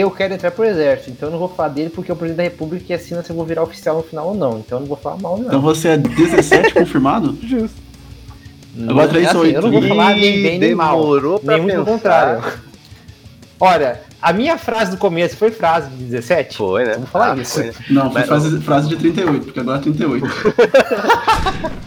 Eu 0.00 0.10
quero 0.10 0.34
entrar 0.34 0.50
pro 0.50 0.64
exército, 0.64 1.10
então 1.10 1.28
eu 1.28 1.32
não 1.32 1.38
vou 1.38 1.48
falar 1.48 1.68
dele 1.68 1.90
porque 1.90 2.10
é 2.10 2.14
o 2.14 2.16
presidente 2.16 2.36
da 2.38 2.42
república 2.52 2.84
que 2.84 2.92
assina 2.92 3.22
se 3.22 3.30
eu 3.30 3.36
vou 3.36 3.44
virar 3.44 3.62
oficial 3.62 3.96
no 3.96 4.02
final 4.02 4.28
ou 4.28 4.34
não. 4.34 4.58
Então 4.58 4.78
eu 4.78 4.80
não 4.80 4.88
vou 4.88 4.96
falar 4.96 5.16
mal, 5.18 5.36
não. 5.38 5.46
Então 5.46 5.60
você 5.60 5.88
é 5.90 5.96
17 5.96 6.74
confirmado? 6.74 7.36
Justo. 7.42 7.76
Agora 8.88 9.08
três 9.08 9.26
É 9.26 9.28
assim, 9.28 9.38
oito. 9.38 9.54
Eu 9.56 9.62
não 9.62 9.70
vou 9.70 9.82
falar 9.82 10.14
nem 10.14 10.42
bem 10.42 10.58
nem 10.58 10.74
mal. 10.74 10.98
Demorou 11.00 11.38
pra 11.38 11.58
Nem 11.58 11.66
pensar. 11.68 11.84
contrário. 11.84 12.44
Olha, 13.60 14.00
a 14.20 14.32
minha 14.32 14.58
frase 14.58 14.90
do 14.90 14.96
começo 14.96 15.36
foi 15.36 15.52
frase 15.52 15.88
de 15.90 16.04
17? 16.06 16.56
Foi, 16.56 16.84
né? 16.84 16.94
Vamos 16.94 17.08
falar 17.10 17.32
Ah, 17.38 17.40
isso. 17.40 17.54
foi, 17.54 17.64
né? 17.66 17.72
Não, 17.90 18.10
foi 18.10 18.20
Mas- 18.20 18.26
frase, 18.26 18.60
frase 18.62 18.88
de 18.88 18.96
38, 18.96 19.44
porque 19.44 19.60
agora 19.60 19.78
é 19.78 19.82
38. 19.82 20.26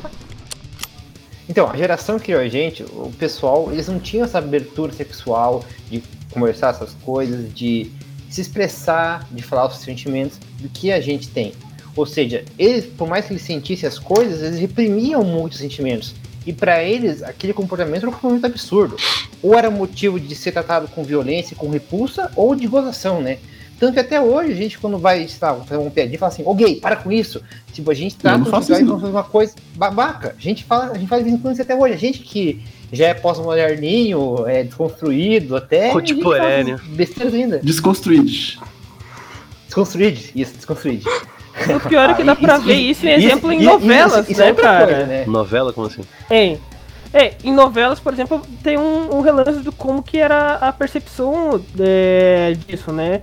Então, 1.50 1.70
a 1.72 1.78
geração 1.78 2.18
que 2.20 2.26
criou 2.26 2.42
a 2.42 2.48
gente, 2.50 2.84
o 2.84 3.10
pessoal, 3.18 3.70
eles 3.72 3.88
não 3.88 4.00
tinham 4.00 4.26
essa 4.26 4.38
abertura 4.38 4.92
sexual 4.92 5.64
de 5.90 6.04
conversar 6.40 6.70
essas 6.70 6.94
coisas, 7.04 7.54
de 7.54 7.92
se 8.30 8.42
expressar, 8.42 9.28
de 9.32 9.42
falar 9.42 9.68
os 9.68 9.78
sentimentos, 9.78 10.38
do 10.60 10.70
que 10.70 10.92
a 10.92 11.02
gente 11.02 11.30
tem. 11.30 11.54
Ou 11.96 12.06
seja, 12.06 12.46
eles, 12.60 12.86
por 12.86 13.08
mais 13.08 13.26
que 13.26 13.34
eles 13.34 13.42
sentissem 13.42 13.88
as 13.88 13.98
coisas, 13.98 14.42
eles 14.44 14.60
reprimiam 14.60 15.24
muitos 15.24 15.60
sentimentos. 15.60 16.14
E 16.46 16.54
para 16.54 16.84
eles, 16.84 17.24
aquele 17.24 17.54
comportamento 17.54 18.04
era 18.04 18.10
um 18.10 18.14
comportamento 18.14 18.46
absurdo. 18.46 18.96
Ou 19.42 19.58
era 19.58 19.70
motivo 19.70 20.20
de 20.20 20.36
ser 20.36 20.52
tratado 20.52 20.88
com 20.88 21.04
violência, 21.04 21.56
com 21.56 21.70
repulsa, 21.70 22.32
ou 22.36 22.56
de 22.56 22.68
gozação, 22.68 23.22
né? 23.22 23.40
Tanto 23.80 23.94
que 23.94 24.00
até 24.00 24.20
hoje, 24.20 24.54
a 24.54 24.56
gente, 24.56 24.80
quando 24.80 24.98
vai 24.98 25.28
sei 25.28 25.48
lá, 25.48 25.56
fazer 25.56 25.80
uma 25.80 25.92
piadinha, 25.92 26.18
fala 26.18 26.32
assim, 26.32 26.44
ô 26.46 26.54
gay, 26.54 26.76
para 26.78 26.96
com 26.96 27.12
isso. 27.12 27.42
Tipo, 27.74 27.92
a 27.92 27.94
gente 27.94 28.16
trata 28.16 28.44
os 28.44 28.68
gays 28.68 28.88
como 28.88 29.08
uma 29.08 29.24
coisa 29.24 29.54
babaca. 29.76 30.36
A 30.38 30.42
gente 30.42 30.64
fala, 30.64 30.92
a 30.92 30.98
gente 30.98 31.08
faz 31.08 31.28
isso 31.28 31.62
até 31.62 31.76
hoje. 31.76 31.94
A 31.94 31.98
gente 31.98 32.20
que 32.20 32.64
já 32.92 33.08
é 33.08 33.14
pós-moderninho, 33.14 34.46
é 34.48 34.64
desconstruído 34.64 35.56
até. 35.56 35.90
Contemporâneo. 35.92 36.78
faz 36.78 36.90
Besteiras 36.90 37.34
ainda. 37.34 37.60
Desconstruídos. 37.60 38.60
Desconstruído, 39.66 40.20
isso, 40.36 40.54
desconstruído. 40.56 41.10
O 41.76 41.80
pior 41.90 42.12
é 42.12 42.14
que 42.14 42.24
dá 42.24 42.36
pra 42.36 42.58
ver 42.60 42.76
isso 42.76 43.06
em 43.06 43.12
exemplo 43.14 43.52
em 43.52 43.58
isso- 43.60 43.66
novelas, 43.70 44.30
isso 44.30 44.42
é 44.42 44.46
né, 44.46 44.50
outra 44.52 44.64
cara? 44.64 44.86
coisa, 44.88 45.06
né? 45.06 45.26
Novela, 45.26 45.74
como 45.74 45.88
assim? 45.88 46.02
Em, 46.30 46.58
é, 47.14 47.34
em 47.44 47.52
novelas, 47.54 48.00
por 48.00 48.14
exemplo, 48.14 48.42
tem 48.64 48.78
um, 48.78 49.16
um 49.18 49.22
relance 49.22 49.60
de 49.62 49.72
como 49.72 50.04
que 50.04 50.18
era 50.20 50.54
a 50.56 50.72
percepção 50.72 51.60
é, 51.80 52.56
disso, 52.68 52.92
né? 52.92 53.22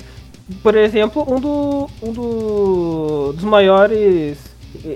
Por 0.62 0.74
exemplo, 0.76 1.24
um, 1.32 1.40
do, 1.40 1.88
um 2.02 2.12
do, 2.12 3.32
dos 3.34 3.44
maiores, 3.44 4.36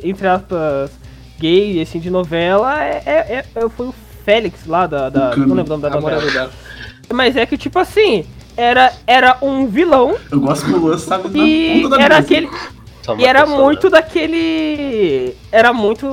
entre 0.02 0.26
aspas, 0.26 0.90
gay 1.38 1.80
assim, 1.80 2.00
de 2.00 2.10
novela 2.10 2.82
é, 2.84 3.02
é- 3.06 3.44
é- 3.54 3.68
foi 3.68 3.86
o 3.86 3.94
Félix 4.28 4.66
lá 4.66 4.86
da. 4.86 5.08
da 5.08 5.34
não 5.36 5.54
lembro 5.54 5.74
o 5.74 5.78
nome 5.78 6.10
da 6.10 6.18
vida. 6.18 6.50
Mas 7.10 7.34
é 7.34 7.46
que, 7.46 7.56
tipo 7.56 7.78
assim, 7.78 8.26
era, 8.54 8.92
era 9.06 9.38
um 9.40 9.66
vilão 9.66 10.16
Eu 10.30 10.38
gosto 10.38 10.66
que 10.66 10.72
o 10.72 10.76
Luan 10.76 10.98
sabe 10.98 11.28
e 11.34 11.88
da 11.88 11.96
era 11.98 12.16
mesa. 12.16 12.18
aquele. 12.18 12.50
E 13.18 13.24
era 13.24 13.44
pessoa, 13.46 13.64
muito 13.64 13.88
daquele. 13.88 15.34
Era 15.50 15.72
muito. 15.72 16.04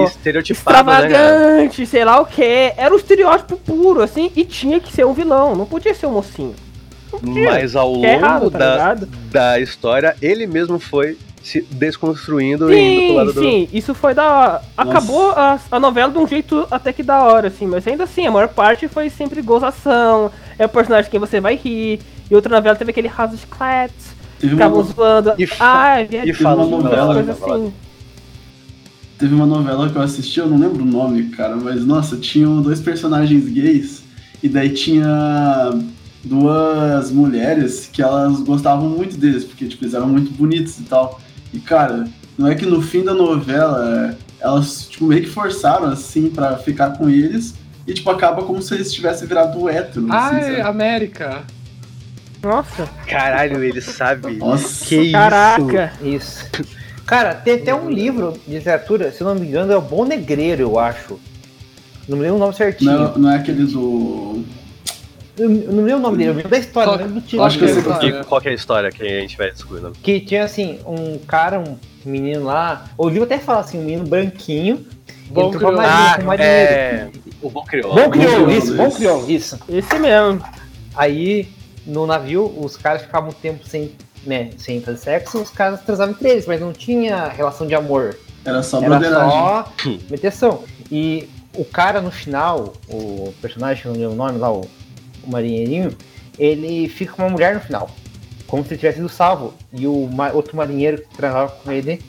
né? 0.00 0.04
Estereotipado, 0.06 0.90
né, 0.90 0.96
extravagante, 1.06 1.86
sei 1.86 2.04
lá 2.04 2.20
o 2.20 2.26
que. 2.26 2.72
Era 2.76 2.92
um 2.92 2.96
estereótipo 2.96 3.56
puro, 3.58 4.02
assim, 4.02 4.32
e 4.34 4.44
tinha 4.44 4.80
que 4.80 4.92
ser 4.92 5.06
um 5.06 5.12
vilão, 5.12 5.54
não 5.54 5.64
podia 5.64 5.94
ser 5.94 6.06
um 6.06 6.12
mocinho. 6.14 6.56
Mas 7.22 7.76
ao 7.76 7.92
Que 8.00 8.06
é 8.06 8.14
longo 8.14 8.24
errado, 8.24 8.50
tá 8.50 8.58
da, 8.58 8.72
ligado? 8.72 9.06
da 9.30 9.60
história, 9.60 10.16
ele 10.20 10.44
mesmo 10.48 10.80
foi 10.80 11.16
se 11.42 11.62
desconstruindo 11.70 12.70
e 12.72 12.88
indo 12.88 13.02
pro 13.02 13.12
Sim, 13.12 13.16
lado 13.16 13.32
do. 13.32 13.40
sim, 13.40 13.68
isso 13.72 13.94
foi 13.94 14.14
da. 14.14 14.60
Acabou 14.76 15.30
a, 15.32 15.58
a 15.70 15.80
novela 15.80 16.12
de 16.12 16.18
um 16.18 16.26
jeito 16.26 16.66
até 16.70 16.92
que 16.92 17.02
da 17.02 17.22
hora, 17.22 17.48
assim, 17.48 17.66
mas 17.66 17.86
ainda 17.86 18.04
assim, 18.04 18.26
a 18.26 18.30
maior 18.30 18.48
parte 18.48 18.86
foi 18.88 19.08
sempre 19.10 19.40
gozação, 19.42 20.30
é 20.58 20.66
o 20.66 20.68
personagem 20.68 21.10
que 21.10 21.18
você 21.18 21.40
vai 21.40 21.56
rir, 21.56 22.00
e 22.30 22.34
outra 22.34 22.54
novela 22.54 22.76
teve 22.76 22.90
aquele 22.90 23.08
raso 23.08 23.36
de 23.36 23.46
clats, 23.46 24.14
ficavam 24.38 24.82
zoando. 24.82 25.32
E 25.38 25.46
fa- 25.46 25.56
Ah, 25.60 26.02
E 26.02 26.32
fala 26.34 26.64
uma 26.64 26.78
novela, 26.78 27.14
coisa 27.14 27.32
assim. 27.32 27.72
teve 29.18 29.34
uma 29.34 29.46
novela 29.46 29.88
que 29.88 29.96
eu 29.96 30.02
assisti, 30.02 30.40
eu 30.40 30.48
não 30.48 30.58
lembro 30.58 30.82
o 30.82 30.86
nome, 30.86 31.24
cara, 31.30 31.56
mas 31.56 31.84
nossa, 31.84 32.16
tinham 32.16 32.60
dois 32.62 32.80
personagens 32.80 33.44
gays, 33.48 34.02
e 34.42 34.48
daí 34.48 34.70
tinha 34.70 35.06
duas 36.24 37.10
mulheres 37.10 37.88
que 37.92 38.02
elas 38.02 38.40
gostavam 38.40 38.88
muito 38.88 39.16
deles, 39.16 39.44
porque 39.44 39.66
tipo, 39.66 39.84
eles 39.84 39.94
eram 39.94 40.08
muito 40.08 40.30
bonitos 40.32 40.78
e 40.78 40.82
tal. 40.84 41.20
E 41.52 41.58
cara, 41.58 42.06
não 42.38 42.48
é 42.48 42.54
que 42.54 42.66
no 42.66 42.80
fim 42.80 43.02
da 43.02 43.14
novela 43.14 44.16
elas 44.40 44.88
tipo, 44.88 45.06
meio 45.06 45.22
que 45.22 45.28
forçaram 45.28 45.86
assim 45.86 46.30
pra 46.30 46.56
ficar 46.56 46.96
com 46.96 47.08
eles, 47.08 47.54
e 47.86 47.92
tipo, 47.92 48.10
acaba 48.10 48.42
como 48.42 48.62
se 48.62 48.74
eles 48.74 48.92
tivessem 48.92 49.26
virado 49.26 49.68
hétero. 49.68 50.06
assim, 50.12 50.36
Ai, 50.36 50.42
sabe? 50.42 50.60
América. 50.62 51.42
Nossa, 52.42 52.88
Caralho, 53.06 53.62
ele 53.62 53.80
sabe. 53.80 54.36
Nossa. 54.36 54.86
Que 54.86 54.96
isso? 54.96 55.12
caraca. 55.12 55.92
Isso. 56.02 56.46
Cara, 57.04 57.34
tem 57.34 57.54
até 57.54 57.74
um 57.74 57.90
livro 57.90 58.34
de 58.46 58.54
literatura, 58.54 59.10
se 59.10 59.20
eu 59.20 59.26
não 59.26 59.34
me 59.34 59.46
engano, 59.46 59.72
é 59.72 59.76
o 59.76 59.80
Bom 59.80 60.04
Negreiro, 60.04 60.62
eu 60.62 60.78
acho. 60.78 61.18
Não 62.08 62.16
me 62.16 62.22
lembro 62.22 62.36
o 62.36 62.40
nome 62.40 62.54
certinho. 62.54 62.92
Não, 62.92 63.18
não 63.18 63.30
é 63.30 63.36
aquele 63.36 63.66
do. 63.66 64.44
Eu 65.40 65.48
não 65.48 65.84
lembro 65.84 65.96
o 65.96 66.00
nome 66.00 66.18
dele, 66.18 66.30
eu 66.30 66.34
lembro 66.34 66.50
da 66.50 66.58
história, 66.58 66.92
lembro 66.92 67.14
do 67.14 67.20
título. 67.22 67.44
acho 67.44 67.58
que 67.58 67.64
eu 67.64 67.68
sei 67.68 67.82
qual 67.82 68.02
E 68.04 68.24
qual 68.24 68.40
que 68.40 68.48
é 68.48 68.50
a 68.50 68.54
história 68.54 68.90
que 68.90 69.02
a 69.02 69.20
gente 69.20 69.38
vai 69.38 69.50
descobrindo? 69.50 69.92
Que 70.02 70.20
tinha 70.20 70.44
assim, 70.44 70.78
um 70.86 71.18
cara, 71.18 71.58
um 71.58 71.78
menino 72.04 72.44
lá, 72.44 72.84
ouviu 72.98 73.22
até 73.24 73.38
falar 73.38 73.60
assim, 73.60 73.78
um 73.78 73.84
menino 73.84 74.04
branquinho, 74.06 74.86
Bom 75.30 75.50
crioulo. 75.50 75.76
marinheiro. 75.78 76.42
é. 76.42 77.08
O 77.40 77.48
bom 77.48 77.64
crioulo. 77.64 77.94
Bom 77.94 78.10
crioulo, 78.10 78.50
isso, 78.50 78.74
bom 78.76 78.88
isso. 78.88 78.96
crioulo, 78.96 79.30
isso. 79.30 79.58
Esse 79.68 79.98
mesmo. 79.98 80.42
Aí, 80.94 81.48
no 81.86 82.06
navio, 82.06 82.52
os 82.58 82.76
caras 82.76 83.02
ficavam 83.02 83.30
um 83.30 83.32
tempo 83.32 83.66
sem, 83.66 83.92
né, 84.26 84.50
sem 84.58 84.80
fazer 84.82 84.98
sexo, 84.98 85.40
os 85.40 85.50
caras 85.50 85.80
transavam 85.82 86.14
entre 86.14 86.28
eles, 86.28 86.46
mas 86.46 86.60
não 86.60 86.72
tinha 86.72 87.28
relação 87.28 87.66
de 87.66 87.74
amor. 87.74 88.16
Era 88.44 88.62
só 88.62 88.82
Era 88.82 89.00
só 89.14 89.72
meteção. 90.10 90.64
E 90.90 91.28
o 91.54 91.64
cara 91.64 92.00
no 92.00 92.10
final, 92.10 92.72
o 92.88 93.32
personagem, 93.40 93.82
que 93.82 93.88
eu 93.88 93.92
não 93.92 94.00
lembro 94.00 94.14
o 94.14 94.16
nome 94.16 94.38
lá, 94.38 94.52
o, 94.52 94.68
o 95.24 95.30
marinheirinho, 95.30 95.96
ele 96.38 96.88
fica 96.88 97.12
com 97.12 97.22
uma 97.22 97.30
mulher 97.30 97.54
no 97.54 97.60
final. 97.60 97.90
Como 98.46 98.64
se 98.64 98.70
ele 98.70 98.78
tivesse 98.78 98.96
sido 98.98 99.08
salvo. 99.08 99.54
E 99.72 99.86
o 99.86 100.08
ma- 100.12 100.32
outro 100.32 100.56
marinheiro 100.56 101.02
que 101.02 101.16
trabalhava 101.16 101.52
com 101.52 101.70
ele 101.70 102.02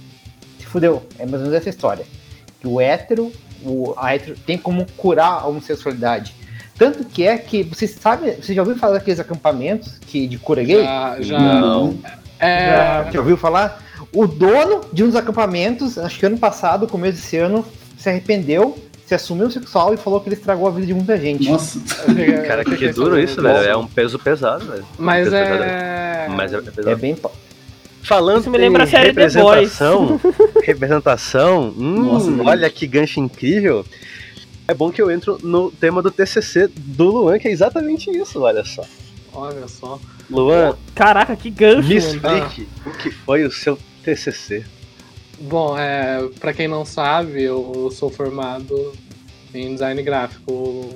se 0.60 0.66
fudeu. 0.66 1.04
É 1.20 1.24
mais 1.26 1.36
ou 1.36 1.50
menos 1.50 1.54
essa 1.54 1.70
história. 1.70 2.06
Que 2.60 2.68
o 2.68 2.80
hétero, 2.82 3.32
o, 3.64 3.94
a 3.98 4.16
hétero 4.16 4.36
tem 4.46 4.58
como 4.58 4.86
curar 4.98 5.42
a 5.42 5.48
homossexualidade. 5.48 6.34
Tanto 6.78 7.04
que 7.06 7.28
é 7.28 7.38
que, 7.38 7.62
você 7.62 7.86
sabe, 7.86 8.32
você 8.32 8.56
já 8.56 8.62
ouviu 8.64 8.76
falar 8.76 8.94
daqueles 8.94 9.20
acampamentos 9.20 10.00
que, 10.00 10.26
de 10.28 10.40
cura 10.40 10.64
gay? 10.64 10.84
Já, 10.84 11.18
já. 11.22 11.40
Não. 11.40 12.00
É. 12.40 13.06
Já 13.12 13.20
ouviu 13.20 13.38
falar? 13.38 13.84
O 14.12 14.26
dono 14.26 14.82
de 14.92 15.04
um 15.04 15.08
dos 15.08 15.16
acampamentos, 15.16 15.98
acho 16.00 16.18
que 16.18 16.26
ano 16.26 16.40
passado, 16.40 16.88
começo 16.88 17.18
desse 17.22 17.38
ano, 17.38 17.64
se 18.00 18.10
arrependeu, 18.10 18.76
se 19.12 19.16
assumiu 19.16 19.52
sexual 19.52 19.94
e 19.94 19.98
falou 19.98 20.22
que 20.22 20.30
ele 20.30 20.36
estragou 20.36 20.68
a 20.68 20.72
vida 20.72 20.88
de 20.88 20.94
muita 20.94 21.18
gente. 21.18 21.50
Nossa. 21.50 21.80
Cara, 22.48 22.64
que 22.64 22.88
duro 22.94 23.20
isso, 23.20 23.42
velho. 23.42 23.68
É 23.70 23.76
um 23.76 23.86
peso 23.88 24.18
pesado, 24.18 24.66
velho. 24.66 24.86
Mas 24.98 25.26
Peso 25.30 25.36
pesado. 25.36 25.64
é. 25.64 26.28
Mas 26.30 26.54
é 26.54 26.58
É 26.58 26.62
pesado. 26.62 26.98
bem. 26.98 27.16
pa- 27.16 27.30
Falando 28.04 28.40
Isso 28.42 28.50
me 28.50 28.58
lembra 28.58 28.84
em 28.84 28.88
a 28.88 28.90
série 28.90 29.14
The 29.14 29.22
representação, 29.22 30.20
representação, 30.64 31.74
hum, 31.78 32.04
Nossa, 32.14 32.32
olha 32.50 32.68
que 32.70 32.88
gancho 32.88 33.20
incrível. 33.20 33.86
É 34.68 34.74
bom 34.74 34.90
que 34.92 35.00
eu 35.02 35.12
entro 35.12 35.38
no 35.44 35.70
tema 35.72 36.02
do 36.02 36.10
TCC 36.10 36.68
do 36.76 37.06
Luan, 37.12 37.38
que 37.38 37.48
é 37.48 37.52
exatamente 37.52 38.10
isso, 38.10 38.40
olha 38.42 38.64
só. 38.66 38.84
Olha 39.34 39.68
só. 39.68 40.00
Luan, 40.30 40.76
Caraca, 40.96 41.36
que 41.36 41.50
gancho, 41.52 41.88
me 41.88 42.00
mano. 42.00 42.48
explique 42.48 42.68
o 42.86 42.92
que 42.92 43.12
foi 43.12 43.44
o 43.44 43.52
seu 43.52 43.78
TCC. 44.04 44.64
Bom, 45.42 45.78
é, 45.78 46.30
para 46.40 46.54
quem 46.54 46.68
não 46.68 46.86
sabe, 46.86 47.42
eu 47.42 47.90
sou 47.92 48.12
formado 48.12 48.94
em 49.54 49.74
design 49.74 50.02
gráfico 50.04 50.96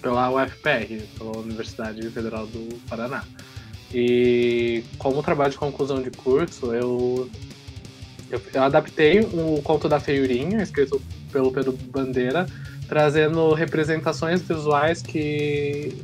pela 0.00 0.30
UFPR, 0.30 1.06
pela 1.18 1.36
Universidade 1.36 2.08
Federal 2.10 2.46
do 2.46 2.74
Paraná. 2.88 3.24
E 3.92 4.82
como 4.96 5.22
trabalho 5.22 5.50
de 5.50 5.58
conclusão 5.58 6.00
de 6.00 6.10
curso, 6.10 6.72
eu, 6.72 7.28
eu, 8.30 8.40
eu 8.54 8.62
adaptei 8.62 9.20
o 9.20 9.60
conto 9.62 9.86
da 9.86 10.00
Feiurinha, 10.00 10.62
escrito 10.62 11.00
pelo 11.30 11.52
Pedro 11.52 11.72
Bandeira, 11.72 12.46
trazendo 12.88 13.52
representações 13.52 14.40
visuais 14.40 15.02
que 15.02 15.94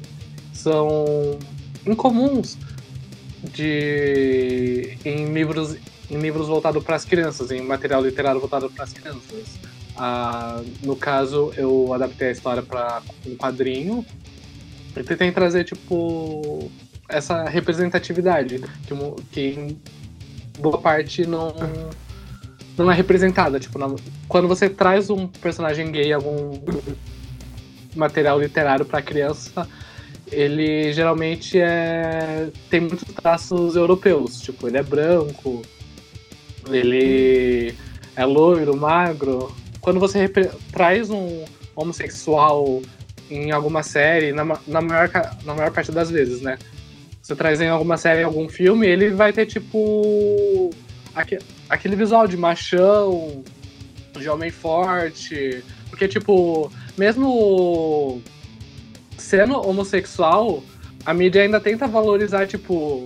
são 0.52 1.38
incomuns 1.86 2.58
de 3.42 4.98
em 5.02 5.32
livros 5.32 5.76
em 6.10 6.18
livros 6.18 6.48
voltados 6.48 6.82
para 6.82 6.96
as 6.96 7.04
crianças, 7.04 7.50
em 7.50 7.60
material 7.62 8.02
literário 8.02 8.40
voltado 8.40 8.70
para 8.70 8.84
as 8.84 8.92
crianças. 8.92 9.58
Ah, 9.96 10.62
no 10.82 10.96
caso, 10.96 11.52
eu 11.56 11.92
adaptei 11.92 12.28
a 12.28 12.32
história 12.32 12.62
para 12.62 13.02
um 13.26 13.36
quadrinho 13.36 14.04
e 14.96 15.02
tentei 15.02 15.30
trazer, 15.32 15.64
tipo, 15.64 16.70
essa 17.08 17.44
representatividade 17.44 18.60
que, 18.86 18.94
que 19.32 19.76
boa 20.58 20.78
parte 20.78 21.26
não, 21.26 21.54
não 22.76 22.90
é 22.90 22.94
representada. 22.94 23.58
Tipo, 23.58 23.78
quando 24.28 24.48
você 24.48 24.68
traz 24.68 25.10
um 25.10 25.26
personagem 25.26 25.90
gay, 25.90 26.12
algum 26.12 26.60
material 27.96 28.40
literário 28.40 28.84
para 28.84 29.02
criança, 29.02 29.68
ele 30.30 30.92
geralmente 30.92 31.58
é 31.58 32.50
tem 32.70 32.80
muitos 32.80 33.12
traços 33.14 33.76
europeus. 33.76 34.40
Tipo, 34.40 34.68
ele 34.68 34.78
é 34.78 34.82
branco, 34.82 35.62
ele 36.76 37.74
é 38.16 38.24
loiro, 38.24 38.76
magro. 38.76 39.54
Quando 39.80 40.00
você 40.00 40.28
traz 40.72 41.10
um 41.10 41.44
homossexual 41.74 42.82
em 43.30 43.50
alguma 43.50 43.82
série, 43.82 44.32
na, 44.32 44.44
na, 44.66 44.80
maior, 44.80 45.10
na 45.44 45.54
maior 45.54 45.70
parte 45.70 45.92
das 45.92 46.10
vezes, 46.10 46.40
né? 46.40 46.58
Você 47.22 47.36
traz 47.36 47.60
em 47.60 47.68
alguma 47.68 47.96
série, 47.96 48.22
em 48.22 48.24
algum 48.24 48.48
filme, 48.48 48.86
ele 48.86 49.10
vai 49.10 49.32
ter 49.32 49.46
tipo. 49.46 50.70
Aquele, 51.14 51.42
aquele 51.68 51.96
visual 51.96 52.26
de 52.26 52.36
machão, 52.36 53.42
de 54.18 54.28
homem 54.28 54.50
forte. 54.50 55.62
Porque, 55.90 56.08
tipo, 56.08 56.72
mesmo 56.96 58.22
sendo 59.16 59.60
homossexual, 59.60 60.62
a 61.04 61.12
mídia 61.12 61.42
ainda 61.42 61.60
tenta 61.60 61.86
valorizar, 61.86 62.46
tipo, 62.46 63.04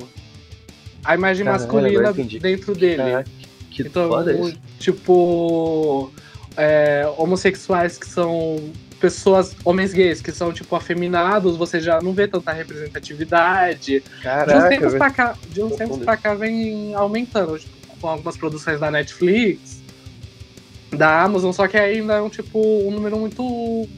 a 1.05 1.15
imagem 1.15 1.45
Caramba, 1.45 1.65
masculina 1.65 2.13
dentro 2.13 2.75
dele. 2.75 2.97
Caraca, 2.97 3.31
que 3.73 3.83
então, 3.83 4.09
foda 4.09 4.33
isso. 4.33 4.59
tipo, 4.79 6.13
é, 6.57 7.11
homossexuais 7.17 7.99
que 7.99 8.07
são 8.07 8.73
pessoas, 9.01 9.57
homens 9.65 9.93
gays, 9.93 10.21
que 10.21 10.31
são, 10.31 10.53
tipo, 10.53 10.77
afeminados, 10.77 11.57
você 11.57 11.81
já 11.81 12.01
não 12.01 12.13
vê 12.13 12.29
tanta 12.29 12.53
representatividade. 12.53 14.03
Caraca, 14.23 14.53
de 14.53 14.59
uns 14.59 14.69
tempos, 14.69 14.95
pra 14.95 15.11
cá, 15.11 15.37
de 15.49 15.63
uns 15.63 15.77
tempos 15.77 15.99
pra 15.99 16.17
cá 16.17 16.35
vem 16.35 16.95
aumentando, 16.95 17.59
tipo, 17.59 17.73
com 18.01 18.09
algumas 18.09 18.37
produções 18.37 18.79
da 18.79 18.91
Netflix, 18.91 19.83
da 20.91 21.23
Amazon, 21.23 21.53
só 21.53 21.67
que 21.67 21.77
ainda 21.77 22.15
é 22.15 22.23
um, 22.23 22.29
tipo, 22.29 22.61
um 22.61 22.91
número 22.91 23.19
muito 23.19 23.89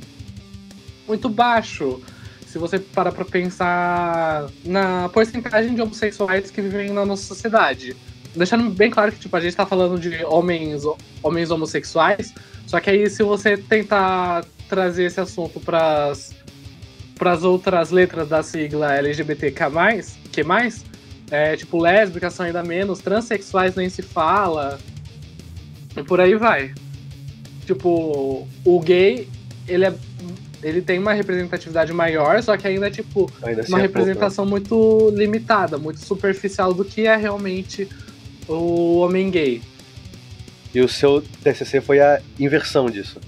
muito 1.06 1.28
baixo 1.28 2.00
se 2.46 2.58
você 2.58 2.78
parar 2.78 3.12
pra 3.12 3.24
pensar 3.24 4.48
na 4.64 5.08
porcentagem 5.08 5.74
de 5.74 5.82
homossexuais 5.82 6.50
que 6.50 6.62
vivem 6.62 6.92
na 6.92 7.04
nossa 7.04 7.24
sociedade. 7.24 7.96
Deixando 8.34 8.70
bem 8.70 8.90
claro 8.90 9.12
que 9.12 9.20
tipo, 9.20 9.36
a 9.36 9.40
gente 9.40 9.54
tá 9.54 9.64
falando 9.64 9.98
de 9.98 10.24
homens, 10.24 10.82
homens 11.22 11.50
homossexuais, 11.50 12.34
só 12.66 12.80
que 12.80 12.90
aí 12.90 13.08
se 13.08 13.22
você 13.22 13.56
tentar 13.56 14.44
trazer 14.68 15.04
esse 15.04 15.20
assunto 15.20 15.60
pras, 15.60 16.34
pras 17.16 17.44
outras 17.44 17.90
letras 17.90 18.28
da 18.28 18.42
sigla 18.42 18.94
LGBTQ+, 18.94 19.64
que 20.32 20.42
mais, 20.42 20.84
é, 21.30 21.56
tipo, 21.56 21.80
lésbicas 21.80 22.34
são 22.34 22.46
ainda 22.46 22.62
menos, 22.62 22.98
transexuais 23.00 23.74
nem 23.76 23.88
se 23.88 24.02
fala, 24.02 24.78
e 25.96 26.02
por 26.02 26.20
aí 26.20 26.34
vai. 26.34 26.74
Tipo, 27.66 28.48
o 28.64 28.80
gay, 28.80 29.28
ele 29.68 29.86
é 29.86 29.94
ele 30.64 30.80
tem 30.80 30.98
uma 30.98 31.12
representatividade 31.12 31.92
maior, 31.92 32.42
só 32.42 32.56
que 32.56 32.66
ainda 32.66 32.86
é 32.86 32.90
tipo 32.90 33.30
ainda 33.42 33.60
uma 33.60 33.76
assim 33.76 33.76
é 33.76 33.80
representação 33.82 34.46
pouco, 34.48 34.66
né? 34.66 34.70
muito 34.70 35.10
limitada, 35.14 35.76
muito 35.76 36.00
superficial 36.00 36.72
do 36.72 36.84
que 36.84 37.06
é 37.06 37.14
realmente 37.16 37.86
o 38.48 38.98
homem 38.98 39.30
gay. 39.30 39.62
E 40.74 40.80
o 40.80 40.88
seu 40.88 41.22
TCC 41.42 41.80
foi 41.80 42.00
a 42.00 42.20
inversão 42.38 42.86
disso? 42.86 43.20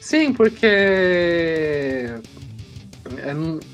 Sim, 0.00 0.32
porque 0.32 0.66
é, 0.66 2.14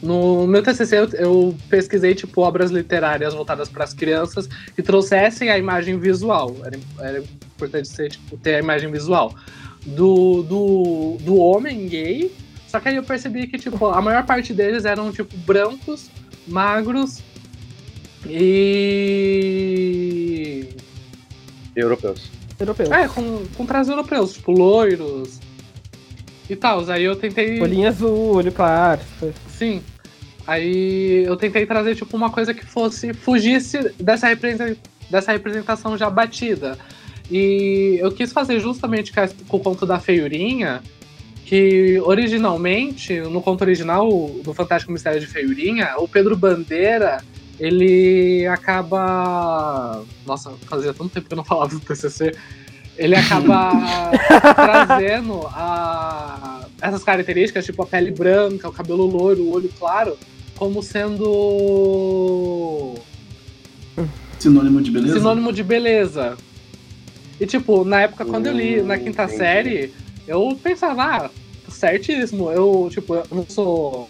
no 0.03 0.47
meu 0.47 0.63
TCC 0.63 0.99
eu, 0.99 1.09
eu, 1.11 1.57
pesquisei 1.69 2.15
tipo 2.15 2.41
obras 2.41 2.71
literárias 2.71 3.35
voltadas 3.35 3.69
para 3.69 3.85
as 3.85 3.93
crianças 3.93 4.49
que 4.75 4.83
trouxessem 4.83 5.51
a 5.51 5.59
imagem 5.59 5.99
visual. 5.99 6.57
Era, 6.65 6.79
era 7.01 7.19
importante 7.19 7.89
ser, 7.89 8.11
tipo, 8.11 8.39
ter 8.39 8.55
a 8.55 8.59
imagem 8.59 8.91
visual 8.91 9.35
do, 9.85 10.43
do, 10.43 11.17
do 11.21 11.37
homem 11.37 11.87
gay 11.89 12.33
só 12.71 12.79
que 12.79 12.89
aí 12.89 12.95
eu 12.95 13.03
percebi 13.03 13.49
que, 13.49 13.59
tipo, 13.59 13.85
a 13.87 14.01
maior 14.01 14.25
parte 14.25 14.55
deles 14.55 14.85
eram, 14.85 15.11
tipo, 15.11 15.37
brancos, 15.39 16.09
magros 16.47 17.21
e. 18.25 19.80
Europeus. 21.75 22.31
Europeus. 22.59 22.91
É, 22.91 23.09
com, 23.09 23.45
com 23.57 23.67
traços 23.67 23.89
europeus, 23.89 24.35
tipo, 24.35 24.53
loiros 24.53 25.41
e 26.49 26.57
tal. 26.57 26.89
Aí 26.91 27.05
eu 27.05 27.17
tentei. 27.17 27.61
Olhinho 27.61 27.89
azul, 27.89 28.37
olho 28.37 28.53
claro. 28.53 29.01
Sim. 29.49 29.83
Aí 30.47 31.25
eu 31.25 31.37
tentei 31.37 31.65
trazer, 31.65 31.95
tipo, 31.95 32.17
uma 32.17 32.31
coisa 32.31 32.53
que 32.53 32.65
fosse. 32.65 33.15
fugisse 33.15 33.93
dessa, 34.01 34.29
dessa 35.11 35.33
representação 35.33 35.97
já 35.97 36.11
batida. 36.11 36.79
E 37.31 37.99
eu 38.01 38.11
quis 38.11 38.33
fazer 38.33 38.59
justamente 38.59 39.13
com 39.49 39.57
o 39.57 39.61
conto 39.61 39.87
da 39.87 40.01
feiurinha 40.01 40.83
que 41.51 42.01
originalmente, 42.05 43.21
no 43.23 43.43
conto 43.43 43.63
original 43.63 44.09
do 44.45 44.55
Fantástico 44.55 44.93
Mistério 44.93 45.19
de 45.19 45.27
Feiurinha, 45.27 45.95
o 45.99 46.07
Pedro 46.07 46.37
Bandeira, 46.37 47.21
ele 47.61 48.47
acaba. 48.47 50.03
Nossa, 50.27 50.51
fazia 50.67 50.95
tanto 50.95 51.11
tempo 51.11 51.29
que 51.29 51.35
eu 51.35 51.37
não 51.37 51.45
falava 51.53 51.73
do 51.73 51.81
TCC. 51.81 52.35
Ele 52.97 53.15
acaba 53.15 53.71
trazendo 54.57 55.47
a... 55.47 56.67
essas 56.81 57.05
características, 57.05 57.65
tipo 57.65 57.83
a 57.83 57.87
pele 57.87 58.11
branca, 58.11 58.69
o 58.69 58.73
cabelo 58.73 59.07
loiro, 59.07 59.43
o 59.43 59.53
olho 59.53 59.71
claro, 59.79 60.19
como 60.57 60.83
sendo. 60.83 62.95
Sinônimo 64.39 64.83
de 64.83 64.91
beleza? 64.91 65.15
Sinônimo 65.15 65.53
de 65.53 65.63
beleza. 65.63 66.37
E, 67.39 67.47
tipo, 67.47 67.85
na 67.85 68.03
época, 68.03 68.25
quando 68.25 68.47
eu 68.47 68.53
li 68.53 68.83
na 68.83 68.99
quinta 68.99 69.29
série, 69.29 69.95
eu 70.27 70.59
pensava, 70.63 71.03
ah, 71.03 71.31
certíssimo. 71.71 72.51
Eu, 72.51 72.89
tipo, 72.91 73.15
eu 73.15 73.25
não 73.31 73.47
sou. 73.49 74.09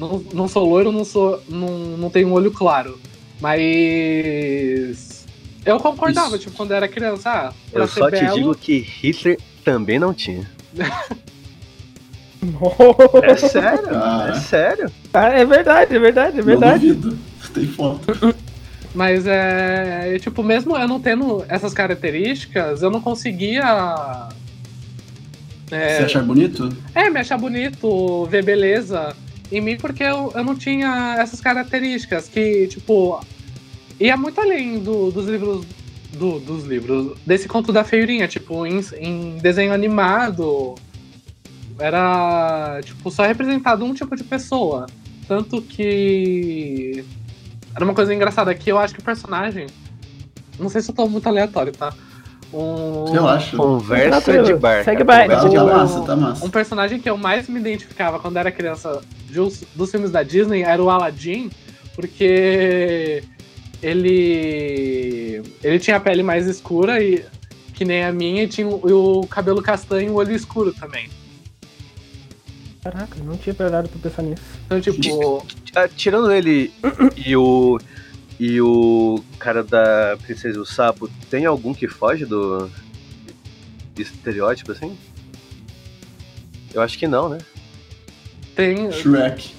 Não, 0.00 0.24
não 0.32 0.48
sou 0.48 0.66
loiro, 0.66 0.90
não 0.90 1.04
sou. 1.04 1.42
Não, 1.46 1.68
não 1.98 2.08
tenho 2.08 2.28
um 2.28 2.32
olho 2.32 2.50
claro. 2.50 2.98
Mas. 3.38 5.26
Eu 5.62 5.78
concordava, 5.78 6.36
Isso. 6.36 6.44
tipo, 6.44 6.56
quando 6.56 6.70
eu 6.70 6.78
era 6.78 6.88
criança. 6.88 7.30
Ah, 7.30 7.52
eu 7.70 7.86
só 7.86 8.10
te 8.10 8.22
belo... 8.22 8.34
digo 8.34 8.54
que 8.54 8.78
Hitler 8.78 9.38
também 9.62 9.98
não 9.98 10.14
tinha. 10.14 10.50
é 13.22 13.36
sério, 13.36 13.88
ah. 13.90 14.28
é 14.30 14.34
sério. 14.40 14.90
Ah, 15.12 15.28
é 15.28 15.44
verdade, 15.44 15.94
é 15.94 15.98
verdade, 15.98 16.38
é 16.38 16.42
verdade. 16.42 16.94
Não 16.94 17.18
Tem 17.52 17.66
foto. 17.66 18.34
Mas 18.94 19.26
é. 19.26 20.18
Tipo, 20.18 20.42
mesmo 20.42 20.78
eu 20.78 20.88
não 20.88 20.98
tendo 20.98 21.44
essas 21.46 21.74
características, 21.74 22.80
eu 22.80 22.90
não 22.90 23.02
conseguia 23.02 24.30
é, 25.70 25.98
Você 25.98 26.04
achar 26.04 26.22
bonito? 26.22 26.74
É, 26.94 27.10
me 27.10 27.20
achar 27.20 27.36
bonito, 27.36 28.24
ver 28.30 28.42
beleza 28.42 29.14
em 29.50 29.60
mim, 29.60 29.76
porque 29.76 30.02
eu, 30.02 30.32
eu 30.34 30.44
não 30.44 30.54
tinha 30.54 31.16
essas 31.18 31.40
características 31.40 32.28
que, 32.28 32.68
tipo, 32.68 33.20
ia 33.98 34.16
muito 34.16 34.40
além 34.40 34.78
do, 34.78 35.10
dos 35.10 35.26
livros. 35.26 35.66
Do, 36.12 36.40
dos 36.40 36.64
livros. 36.64 37.16
Desse 37.24 37.46
conto 37.46 37.72
da 37.72 37.84
feirinha, 37.84 38.26
tipo, 38.26 38.66
em, 38.66 38.80
em 38.98 39.38
desenho 39.38 39.72
animado. 39.72 40.74
Era, 41.78 42.80
tipo, 42.82 43.10
só 43.10 43.24
representado 43.24 43.84
um 43.84 43.94
tipo 43.94 44.14
de 44.16 44.24
pessoa. 44.24 44.86
Tanto 45.26 45.62
que. 45.62 47.04
Era 47.74 47.84
uma 47.84 47.94
coisa 47.94 48.12
engraçada 48.12 48.54
que 48.54 48.70
eu 48.70 48.78
acho 48.78 48.94
que 48.94 49.00
o 49.00 49.04
personagem. 49.04 49.66
Não 50.58 50.68
sei 50.68 50.82
se 50.82 50.90
eu 50.90 50.94
tô 50.94 51.08
muito 51.08 51.28
aleatório, 51.28 51.72
tá? 51.72 51.94
Um, 52.52 53.14
eu 53.14 53.28
acho. 53.28 53.56
Conversa 53.56 54.42
de 54.42 54.54
bar. 54.54 54.84
Segue 54.84 55.04
bar. 55.04 55.22
De 55.22 55.28
bar. 55.28 55.50
Tá 55.50 55.64
massa, 55.64 56.00
tá 56.00 56.16
massa. 56.16 56.44
Um 56.44 56.50
personagem 56.50 57.00
que 57.00 57.08
eu 57.08 57.16
mais 57.16 57.48
me 57.48 57.60
identificava 57.60 58.18
quando 58.18 58.36
era 58.36 58.50
criança 58.50 59.00
dos, 59.28 59.62
dos 59.74 59.90
filmes 59.90 60.10
da 60.10 60.22
Disney 60.22 60.62
era 60.62 60.82
o 60.82 60.90
Aladdin, 60.90 61.50
porque 61.94 63.22
ele 63.82 65.42
ele 65.62 65.78
tinha 65.78 65.96
a 65.96 66.00
pele 66.00 66.22
mais 66.22 66.46
escura 66.46 67.02
e 67.02 67.24
que 67.72 67.84
nem 67.84 68.04
a 68.04 68.12
minha 68.12 68.42
e 68.42 68.48
tinha 68.48 68.66
o, 68.66 69.20
o 69.20 69.26
cabelo 69.26 69.62
castanho 69.62 70.08
e 70.08 70.10
o 70.10 70.14
olho 70.14 70.34
escuro 70.34 70.72
também. 70.72 71.08
Caraca, 72.82 73.16
não 73.22 73.36
tinha 73.36 73.54
parado 73.54 73.88
pra 73.88 74.10
pensar 74.10 74.22
nisso. 74.22 74.42
Então, 74.66 74.80
tipo. 74.80 75.46
Tirando 75.96 76.32
ele 76.32 76.72
e 77.16 77.36
o 77.36 77.78
e 78.40 78.58
o 78.58 79.22
cara 79.38 79.62
da 79.62 80.16
Princesa 80.22 80.56
e 80.56 80.60
o 80.60 80.64
Sapo, 80.64 81.10
tem 81.28 81.44
algum 81.44 81.74
que 81.74 81.86
foge 81.86 82.24
do 82.24 82.70
estereótipo 83.98 84.72
assim? 84.72 84.96
Eu 86.72 86.80
acho 86.80 86.98
que 86.98 87.06
não, 87.06 87.28
né? 87.28 87.38
Tem. 88.56 88.90
Shrek. 88.90 89.54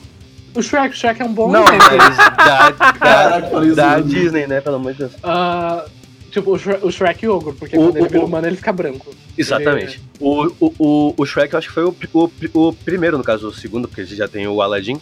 O 0.55 0.63
Shrek, 0.63 0.97
Shrek 0.97 1.21
é 1.21 1.25
um 1.25 1.31
bom 1.31 1.51
Não, 1.51 1.63
mas 1.63 2.17
da, 2.17 2.69
da, 2.71 3.39
da 3.75 3.99
Disney, 3.99 4.47
né? 4.47 4.59
Pelo 4.61 4.77
amor 4.77 4.93
de 4.93 4.99
Deus. 4.99 5.13
Uh, 5.13 5.87
Tipo, 6.31 6.53
o, 6.53 6.57
Shrek, 6.57 6.85
o 6.85 6.89
Shrek 6.89 7.27
ogro, 7.27 7.53
porque 7.53 7.77
o, 7.77 7.81
quando 7.81 7.97
ele 7.97 8.07
vira 8.07 8.25
humano 8.25 8.47
ele 8.47 8.55
fica 8.55 8.71
branco. 8.71 9.13
Exatamente. 9.37 9.97
Ele... 9.97 10.03
O, 10.21 10.73
o, 10.79 11.13
o, 11.17 11.25
Shrek 11.25 11.53
eu 11.53 11.59
acho 11.59 11.67
que 11.67 11.73
foi 11.73 11.83
o, 11.83 11.93
o, 12.13 12.31
o 12.53 12.73
primeiro, 12.73 13.17
no 13.17 13.23
caso, 13.23 13.49
o 13.49 13.53
segundo, 13.53 13.87
porque 13.87 14.05
já 14.05 14.29
tem 14.29 14.47
o 14.47 14.61
Aladdin, 14.61 14.99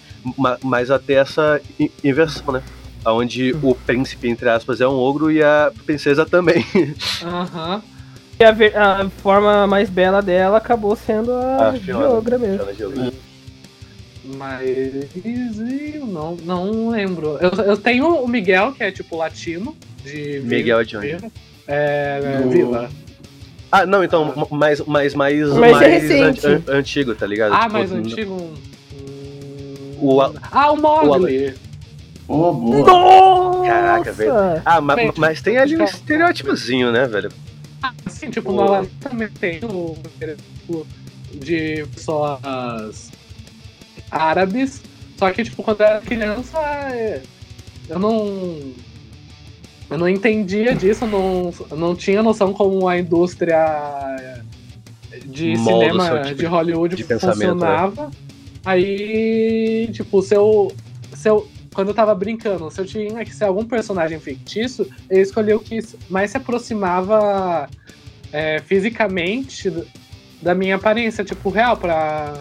mas 0.63 0.89
até 0.89 1.13
essa 1.13 1.61
inversão, 2.03 2.51
né? 2.51 2.63
Onde 3.05 3.53
o 3.63 3.73
príncipe, 3.73 4.27
entre 4.27 4.49
aspas, 4.49 4.81
é 4.81 4.87
um 4.87 4.93
ogro 4.93 5.31
e 5.31 5.41
a 5.41 5.71
princesa 5.85 6.25
também. 6.25 6.65
Aham. 7.23 7.75
Uhum. 7.75 7.99
E 8.39 8.43
a, 8.45 9.01
a, 9.01 9.09
forma 9.09 9.67
mais 9.67 9.89
bela 9.89 10.21
dela 10.21 10.57
acabou 10.57 10.95
sendo 10.95 11.33
a, 11.33 11.71
a 11.71 11.75
Geogra 11.75 12.37
mesmo. 12.37 12.65
Mas 14.37 15.09
eu 15.25 16.05
não, 16.05 16.37
não 16.37 16.89
lembro. 16.89 17.37
Eu, 17.41 17.51
eu 17.65 17.75
tenho 17.75 18.07
o 18.07 18.27
Miguel, 18.27 18.71
que 18.71 18.83
é 18.83 18.91
tipo 18.91 19.17
latino. 19.17 19.75
De 20.05 20.41
Miguel 20.45 20.85
de 20.85 20.97
onde? 20.97 21.17
É, 21.67 22.39
Do... 22.41 22.49
Vila. 22.49 22.89
Ah, 23.69 23.85
não, 23.85 24.03
então, 24.03 24.33
ah. 24.35 24.55
mais, 24.55 24.79
mais, 24.81 25.13
mais, 25.13 25.49
Mas 25.49 25.69
é 25.69 25.71
mais 25.71 25.81
é 25.81 25.89
recente. 25.89 26.47
An 26.47 26.63
antigo, 26.69 27.15
tá 27.15 27.27
ligado? 27.27 27.53
Ah, 27.53 27.63
tipo, 27.63 27.73
mais 27.73 27.91
antigo. 27.91 28.53
O, 30.01 30.21
ah, 30.21 30.71
o 30.71 30.77
Mogli. 30.77 31.53
Oh, 32.29 32.53
boa. 32.53 32.85
Nossa! 32.85 33.67
Caraca, 33.67 34.13
velho. 34.13 34.31
Ah, 34.63 34.79
ma, 34.79 34.95
mas 35.17 35.41
tem 35.41 35.57
ali 35.57 35.75
um 35.75 35.83
estereótipozinho, 35.83 36.91
né, 36.91 37.07
velho? 37.07 37.31
Ah, 37.81 37.91
sim, 38.07 38.29
tipo, 38.29 38.51
oh. 38.53 38.85
também 38.99 39.27
tem 39.29 39.59
o 39.63 39.97
de 41.33 41.85
pessoas 41.93 43.11
árabes. 44.11 44.81
Só 45.17 45.31
que, 45.31 45.43
tipo, 45.43 45.63
quando 45.63 45.81
eu 45.81 45.87
era 45.87 46.01
criança, 46.01 46.59
é, 46.91 47.21
eu 47.89 47.99
não. 47.99 48.73
Eu 49.89 49.97
não 49.97 50.07
entendia 50.07 50.75
disso, 50.75 51.05
eu 51.05 51.07
não, 51.07 51.53
eu 51.71 51.77
não 51.77 51.95
tinha 51.95 52.21
noção 52.21 52.53
como 52.53 52.87
a 52.87 52.99
indústria 52.99 54.37
de 55.25 55.57
cinema 55.57 56.21
tipo 56.21 56.35
de 56.35 56.45
Hollywood 56.45 56.95
de 56.95 57.03
né? 57.09 57.19
funcionava. 57.19 58.05
Né? 58.05 58.11
Aí, 58.65 59.89
tipo, 59.91 60.21
se 60.21 60.35
eu, 60.35 60.71
se 61.13 61.27
eu. 61.27 61.47
Quando 61.79 61.87
eu 61.87 61.93
tava 61.93 62.13
brincando, 62.13 62.69
se 62.69 62.81
eu 62.81 62.85
tinha 62.85 63.23
que 63.23 63.33
ser 63.33 63.45
algum 63.45 63.63
personagem 63.63 64.19
fictício, 64.19 64.85
eu 65.09 65.21
escolhi 65.21 65.53
o 65.53 65.61
que 65.61 65.79
mais 66.09 66.29
se 66.29 66.35
aproximava 66.35 67.69
é, 68.33 68.59
fisicamente 68.59 69.71
da 70.41 70.53
minha 70.53 70.75
aparência, 70.75 71.23
tipo, 71.23 71.49
real, 71.49 71.77
pra, 71.77 72.33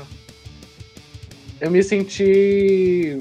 eu 1.60 1.70
me 1.70 1.80
senti 1.84 3.16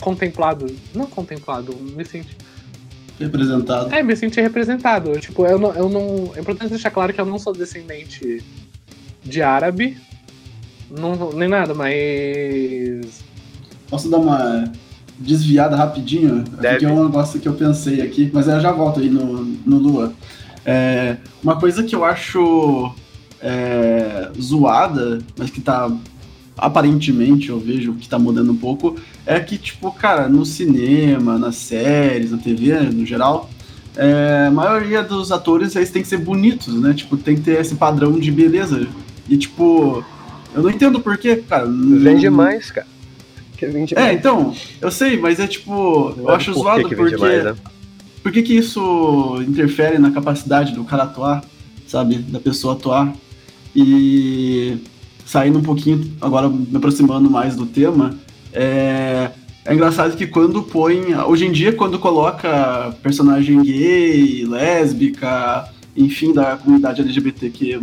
contemplado. 0.00 0.66
Não 0.92 1.06
contemplado, 1.06 1.76
me 1.76 2.04
senti. 2.04 2.36
Representado. 3.20 3.94
É, 3.94 4.02
me 4.02 4.16
senti 4.16 4.40
representado. 4.40 5.12
Tipo, 5.20 5.46
eu 5.46 5.60
não, 5.60 5.72
eu 5.74 5.88
não. 5.88 6.32
É 6.34 6.40
importante 6.40 6.70
deixar 6.70 6.90
claro 6.90 7.14
que 7.14 7.20
eu 7.20 7.24
não 7.24 7.38
sou 7.38 7.52
descendente 7.52 8.42
de 9.22 9.42
árabe. 9.42 9.96
Não, 10.90 11.30
nem 11.34 11.48
nada, 11.48 11.72
mas. 11.72 13.22
Posso 13.88 14.10
dar 14.10 14.18
uma 14.18 14.87
desviada 15.18 15.76
rapidinho? 15.76 16.42
Deve. 16.42 16.74
Porque 16.74 16.86
é 16.86 16.90
um 16.90 17.04
negócio 17.04 17.40
que 17.40 17.48
eu 17.48 17.54
pensei 17.54 18.00
aqui, 18.00 18.30
mas 18.32 18.48
eu 18.48 18.60
já 18.60 18.72
volto 18.72 19.00
aí 19.00 19.10
no, 19.10 19.44
no 19.44 19.78
Lua. 19.78 20.12
É, 20.64 21.16
uma 21.42 21.56
coisa 21.56 21.82
que 21.82 21.94
eu 21.94 22.04
acho 22.04 22.92
é, 23.40 24.30
zoada, 24.40 25.18
mas 25.36 25.50
que 25.50 25.60
tá 25.60 25.90
aparentemente 26.58 27.50
eu 27.50 27.60
vejo 27.60 27.94
que 27.94 28.08
tá 28.08 28.18
mudando 28.18 28.50
um 28.50 28.56
pouco, 28.56 28.96
é 29.24 29.38
que, 29.38 29.56
tipo, 29.56 29.92
cara, 29.92 30.28
no 30.28 30.44
cinema, 30.44 31.38
nas 31.38 31.54
séries, 31.54 32.32
na 32.32 32.38
TV, 32.38 32.80
no 32.80 33.06
geral, 33.06 33.48
é, 33.96 34.46
a 34.48 34.50
maioria 34.50 35.02
dos 35.02 35.30
atores 35.30 35.74
eles 35.76 35.90
têm 35.90 36.02
que 36.02 36.08
ser 36.08 36.18
bonitos, 36.18 36.74
né? 36.80 36.92
Tipo, 36.92 37.16
tem 37.16 37.36
que 37.36 37.42
ter 37.42 37.60
esse 37.60 37.76
padrão 37.76 38.18
de 38.18 38.30
beleza. 38.30 38.86
E, 39.28 39.36
tipo, 39.36 40.04
eu 40.54 40.62
não 40.62 40.70
entendo 40.70 41.00
porquê, 41.00 41.36
cara. 41.36 41.66
Vende 41.66 42.28
mais, 42.28 42.70
cara. 42.70 42.86
É, 43.64 44.02
mais. 44.02 44.18
então, 44.18 44.54
eu 44.80 44.90
sei, 44.90 45.18
mas 45.18 45.40
é 45.40 45.46
tipo, 45.46 46.14
eu, 46.16 46.24
eu 46.24 46.30
acho 46.30 46.52
zoado 46.52 46.88
que 46.88 46.94
porque. 46.94 47.16
Mais, 47.16 47.44
né? 47.44 47.54
Por 48.22 48.32
que, 48.32 48.42
que 48.42 48.54
isso 48.54 49.42
interfere 49.46 49.98
na 49.98 50.10
capacidade 50.10 50.72
do 50.72 50.84
cara 50.84 51.04
atuar, 51.04 51.44
sabe? 51.86 52.16
Da 52.16 52.40
pessoa 52.40 52.74
atuar. 52.74 53.12
E 53.74 54.78
saindo 55.24 55.58
um 55.58 55.62
pouquinho, 55.62 56.12
agora 56.20 56.48
me 56.48 56.76
aproximando 56.76 57.30
mais 57.30 57.54
do 57.54 57.66
tema, 57.66 58.14
é, 58.52 59.30
é 59.64 59.74
engraçado 59.74 60.16
que 60.16 60.26
quando 60.26 60.62
põe. 60.62 61.14
Hoje 61.14 61.46
em 61.46 61.52
dia, 61.52 61.72
quando 61.72 61.98
coloca 61.98 62.96
personagem 63.02 63.62
gay, 63.62 64.44
lésbica, 64.46 65.68
enfim, 65.96 66.32
da 66.32 66.56
comunidade 66.56 67.02
LGBTQ, 67.02 67.78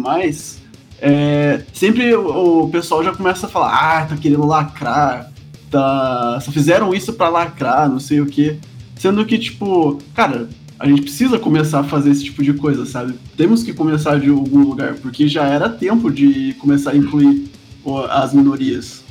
é, 0.99 1.61
sempre 1.73 2.15
o, 2.15 2.63
o, 2.63 2.69
pessoal 2.69 3.03
já 3.03 3.13
começa 3.13 3.45
a 3.45 3.49
falar: 3.49 3.73
ah, 3.73 4.05
tá 4.05 4.17
querendo 4.17 4.45
lacrar, 4.45 5.31
tá, 5.75 6.39
só 6.39 6.51
fizeram 6.51 6.93
isso 6.93 7.11
para 7.11 7.27
lacrar, 7.27 7.89
não 7.89 7.99
sei 7.99 8.21
o 8.21 8.25
quê. 8.25 8.57
Sendo 8.95 9.25
que, 9.25 9.37
tipo, 9.37 9.99
cara, 10.13 10.47
a 10.79 10.87
gente 10.87 11.01
precisa 11.01 11.37
começar 11.37 11.81
a 11.81 11.83
fazer 11.83 12.11
esse 12.11 12.23
tipo 12.23 12.41
de 12.41 12.53
coisa, 12.53 12.85
sabe? 12.85 13.13
Temos 13.35 13.61
que 13.61 13.73
começar 13.73 14.17
de 14.17 14.29
algum 14.29 14.59
lugar, 14.59 14.93
porque 14.95 15.27
já 15.27 15.45
era 15.45 15.67
tempo 15.67 16.09
de 16.09 16.53
começar 16.59 16.91
a 16.91 16.95
incluir 16.95 17.49
as 18.09 18.33
minorias. 18.33 19.03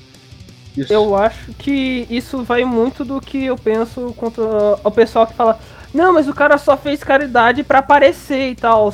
Isso. 0.75 0.93
Eu 0.93 1.15
acho 1.15 1.53
que 1.53 2.07
isso 2.11 2.43
vai 2.43 2.65
muito 2.65 3.05
do 3.05 3.21
que 3.21 3.45
eu 3.45 3.57
penso 3.57 4.13
contra 4.17 4.43
o 4.83 4.91
pessoal 4.91 5.27
que 5.27 5.35
fala: 5.35 5.61
não, 5.93 6.15
mas 6.15 6.27
o 6.27 6.35
cara 6.35 6.59
só 6.59 6.77
fez 6.77 7.05
caridade 7.05 7.63
para 7.63 7.79
aparecer 7.79 8.51
e 8.51 8.57
tal. 8.57 8.93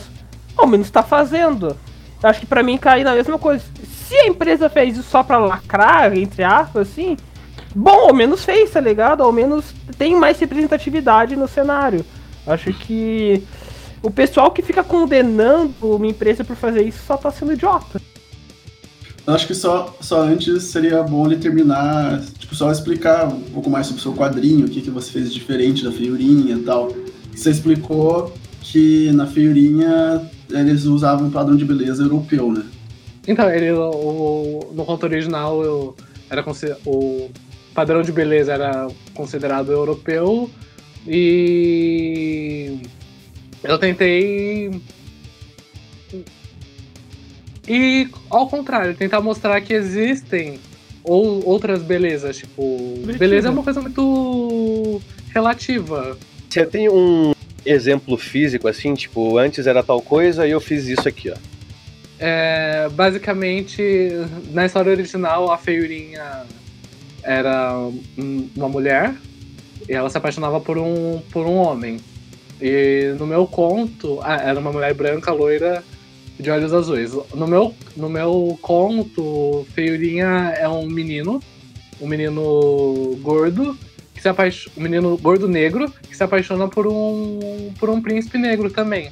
Ao 0.57 0.67
menos 0.67 0.91
tá 0.91 1.03
fazendo. 1.03 1.77
Eu 2.23 2.29
acho 2.29 2.41
que 2.41 2.47
para 2.47 2.63
mim 2.63 2.77
cai 2.77 3.03
na 3.03 3.15
mesma 3.15 3.39
coisa. 3.39 3.65
Se 4.07 4.15
a 4.15 4.27
empresa 4.27 4.69
fez 4.69 4.99
isso 4.99 5.09
só 5.09 5.23
pra 5.23 5.39
lacrar, 5.39 6.15
entre 6.19 6.43
aspas, 6.43 6.91
assim, 6.91 7.17
bom, 7.75 8.09
ao 8.09 8.15
menos 8.15 8.45
fez, 8.45 8.71
tá 8.71 8.81
ligado? 8.81 9.23
Ao 9.23 9.33
menos 9.33 9.75
tem 9.97 10.17
mais 10.17 10.39
representatividade 10.39 11.37
no 11.37 11.49
cenário. 11.49 12.05
Acho 12.47 12.73
que 12.73 13.43
o 14.03 14.11
pessoal 14.11 14.51
que 14.51 14.63
fica 14.63 14.83
condenando 14.83 15.75
uma 15.83 16.07
empresa 16.07 16.45
por 16.45 16.57
fazer 16.57 16.83
isso 16.83 17.05
só 17.07 17.17
tá 17.17 17.31
sendo 17.31 17.53
idiota. 17.53 18.01
Acho 19.27 19.47
que 19.47 19.55
só, 19.55 19.95
só 20.01 20.23
antes 20.23 20.65
seria 20.65 21.03
bom 21.03 21.27
ele 21.27 21.37
terminar, 21.37 22.21
tipo, 22.39 22.55
só 22.55 22.73
explicar 22.73 23.29
um 23.29 23.43
pouco 23.43 23.71
mais 23.71 23.87
sobre 23.87 24.01
o 24.01 24.03
seu 24.03 24.15
quadrinho, 24.15 24.67
o 24.67 24.69
que, 24.69 24.81
que 24.81 24.91
você 24.91 25.13
fez 25.13 25.33
diferente 25.33 25.85
da 25.85 25.93
feiurinha 25.93 26.55
e 26.55 26.63
tal. 26.63 26.93
Você 27.35 27.51
explicou 27.51 28.33
que 28.63 29.13
na 29.13 29.27
feiurinha 29.27 30.29
eles 30.51 30.85
usavam 30.85 31.29
um 31.29 31.31
padrão 31.31 31.57
de 31.57 31.65
beleza 31.65 32.03
europeu, 32.03 32.51
né? 32.51 32.65
Então, 33.29 33.49
ele, 33.49 33.71
o, 33.71 34.71
no 34.73 34.85
conto 34.85 35.05
original 35.05 35.63
eu, 35.63 35.95
era 36.29 36.43
o 36.87 37.31
padrão 37.75 38.03
de 38.03 38.13
beleza 38.13 38.53
era 38.53 38.89
considerado 39.15 39.73
europeu 39.73 40.51
e 41.07 42.79
eu 43.63 43.79
tentei. 43.79 44.71
E 47.69 48.09
ao 48.29 48.49
contrário, 48.49 48.95
tentar 48.95 49.21
mostrar 49.21 49.61
que 49.61 49.73
existem 49.73 50.59
ou 51.05 51.47
outras 51.47 51.83
belezas. 51.83 52.39
Tipo, 52.39 52.99
beleza 53.19 53.49
é 53.49 53.51
uma 53.51 53.63
coisa 53.63 53.81
muito 53.81 55.01
relativa. 55.33 56.17
Você 56.49 56.67
tem 56.67 56.89
um 56.89 57.33
exemplo 57.65 58.17
físico 58.17 58.67
assim, 58.67 58.95
tipo, 58.95 59.39
antes 59.39 59.67
era 59.67 59.83
tal 59.83 60.01
coisa 60.01 60.47
e 60.47 60.51
eu 60.51 60.61
fiz 60.61 60.87
isso 60.87 61.09
aqui, 61.09 61.31
ó. 61.31 61.37
É, 62.19 62.89
basicamente, 62.91 63.83
na 64.53 64.67
história 64.67 64.93
original, 64.93 65.51
a 65.51 65.57
feiurinha 65.57 66.45
era 67.23 67.73
uma 68.57 68.69
mulher 68.69 69.15
e 69.89 69.93
ela 69.93 70.11
se 70.11 70.17
apaixonava 70.17 70.61
por 70.61 70.79
um, 70.79 71.21
por 71.33 71.47
um 71.47 71.57
homem. 71.57 71.99
E 72.61 73.15
no 73.19 73.27
meu 73.27 73.47
conto, 73.47 74.21
ah, 74.23 74.37
era 74.37 74.59
uma 74.59 74.73
mulher 74.73 74.93
branca, 74.95 75.33
loira, 75.33 75.83
de 76.39 76.51
olhos 76.51 76.73
azuis. 76.73 77.13
No 77.35 77.47
meu, 77.47 77.75
no 77.97 78.09
meu 78.09 78.59
conto, 78.61 79.67
Feiurinha 79.75 80.55
é 80.59 80.69
um 80.69 80.87
menino, 80.87 81.43
um 82.01 82.07
menino 82.07 83.19
gordo, 83.23 83.77
que 84.15 84.21
se 84.21 84.29
apaixona, 84.29 84.75
um 84.77 84.83
menino 84.83 85.17
gordo 85.17 85.49
negro, 85.49 85.91
que 86.09 86.17
se 86.17 86.23
apaixona 86.23 86.69
por 86.69 86.87
um, 86.87 87.73
por 87.79 87.89
um 87.89 88.01
príncipe 88.03 88.37
negro 88.37 88.71
também. 88.71 89.11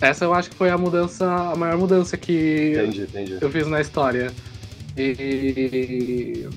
Essa 0.00 0.24
eu 0.24 0.34
acho 0.34 0.50
que 0.50 0.56
foi 0.56 0.70
a 0.70 0.76
mudança, 0.76 1.26
a 1.26 1.56
maior 1.56 1.78
mudança 1.78 2.16
que 2.16 2.72
entendi, 2.74 3.02
entendi. 3.02 3.38
eu 3.40 3.50
fiz 3.50 3.66
na 3.66 3.80
história. 3.80 4.30
E 4.96 6.48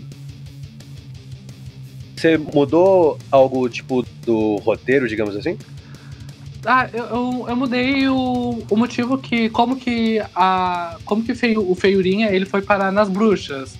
você 2.19 2.37
mudou 2.37 3.17
algo, 3.31 3.69
tipo, 3.69 4.05
do 4.25 4.57
roteiro, 4.57 5.07
digamos 5.07 5.35
assim? 5.35 5.57
Ah, 6.65 6.89
eu, 6.91 7.05
eu, 7.05 7.45
eu, 7.47 7.55
mudei 7.55 8.07
o, 8.09 8.61
o 8.69 8.75
motivo 8.75 9.17
que. 9.17 9.49
Como 9.49 9.77
que 9.77 10.21
a. 10.35 10.97
Como 11.05 11.23
que 11.23 11.33
feio, 11.33 11.69
o 11.69 11.73
Feiurinha 11.73 12.29
ele 12.29 12.45
foi 12.45 12.61
parar 12.61 12.91
nas 12.91 13.07
bruxas. 13.07 13.77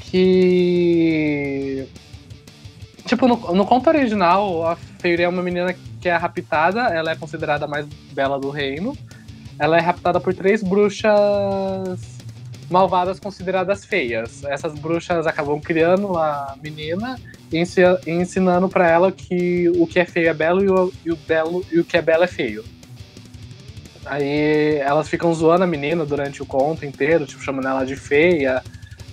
Que. 0.00 1.86
Tipo, 3.06 3.28
no, 3.28 3.36
no 3.54 3.66
conto 3.66 3.88
original, 3.88 4.66
a 4.66 4.76
Feiurinha 4.76 5.26
é 5.26 5.28
uma 5.28 5.42
menina 5.42 5.74
que 6.00 6.08
é 6.08 6.16
raptada, 6.16 6.80
ela 6.88 7.10
é 7.10 7.16
considerada 7.16 7.66
a 7.66 7.68
mais 7.68 7.86
bela 8.12 8.40
do 8.40 8.48
reino. 8.48 8.96
Ela 9.58 9.76
é 9.76 9.80
raptada 9.80 10.18
por 10.18 10.32
três 10.32 10.62
bruxas 10.62 12.21
malvadas 12.72 13.20
consideradas 13.20 13.84
feias. 13.84 14.42
Essas 14.44 14.72
bruxas 14.72 15.26
acabam 15.26 15.60
criando 15.60 16.16
a 16.16 16.56
menina 16.60 17.20
e 17.52 17.62
ensinando 18.06 18.68
para 18.68 18.88
ela 18.88 19.12
que 19.12 19.70
o 19.76 19.86
que 19.86 20.00
é 20.00 20.06
feio 20.06 20.30
é 20.30 20.34
belo 20.34 20.64
e 20.64 20.70
o, 20.70 20.92
e 21.04 21.12
o 21.12 21.16
belo 21.16 21.64
e 21.70 21.78
o 21.78 21.84
que 21.84 21.98
é 21.98 22.02
belo 22.02 22.24
é 22.24 22.26
feio. 22.26 22.64
Aí 24.06 24.78
elas 24.78 25.08
ficam 25.08 25.32
zoando 25.32 25.64
a 25.64 25.66
menina 25.66 26.04
durante 26.04 26.42
o 26.42 26.46
conto 26.46 26.84
inteiro, 26.84 27.26
tipo, 27.26 27.42
chamando 27.42 27.68
ela 27.68 27.84
de 27.84 27.94
feia, 27.94 28.62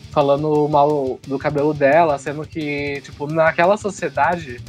falando 0.09 0.67
mal 0.67 1.19
do 1.27 1.37
cabelo 1.37 1.73
dela, 1.73 2.17
sendo 2.17 2.47
que, 2.47 3.01
tipo, 3.01 3.27
naquela 3.27 3.77
sociedade 3.77 4.59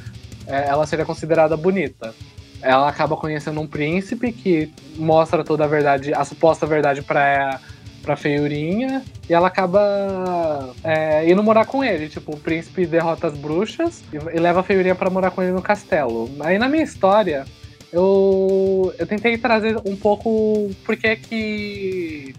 é, 0.47 0.67
ela 0.67 0.85
seria 0.85 1.07
considerada 1.07 1.57
bonita. 1.57 2.13
Ela 2.61 2.89
acaba 2.89 3.17
conhecendo 3.17 3.61
um 3.61 3.67
príncipe 3.67 4.33
que 4.33 4.71
mostra 4.97 5.43
toda 5.43 5.65
a 5.65 5.69
verdade, 5.69 6.13
a 6.13 6.25
suposta 6.25 6.67
verdade 6.67 7.01
para 7.01 7.59
pra 8.03 8.17
feiurinha, 8.17 9.03
e 9.29 9.35
ela 9.35 9.49
acaba 9.49 10.75
é, 10.83 11.31
indo 11.31 11.43
morar 11.43 11.67
com 11.67 11.85
ele. 11.85 12.09
Tipo, 12.09 12.35
o 12.35 12.39
príncipe 12.39 12.87
derrota 12.87 13.27
as 13.27 13.37
bruxas 13.37 14.03
e, 14.13 14.17
e 14.17 14.41
leva 14.41 14.61
a 14.61 14.63
feiurinha 14.63 14.95
para 14.95 15.11
morar 15.11 15.31
com 15.31 15.43
ele 15.43 15.53
no 15.53 15.63
castelo. 15.63 16.31
Aí 16.41 16.59
na 16.59 16.69
minha 16.69 16.83
história, 16.83 17.45
eu, 17.93 18.95
eu 18.99 19.07
tentei 19.07 19.37
trazer 19.37 19.77
um 19.85 19.97
pouco 19.97 20.71
porque 20.85 21.17
que 21.17 22.35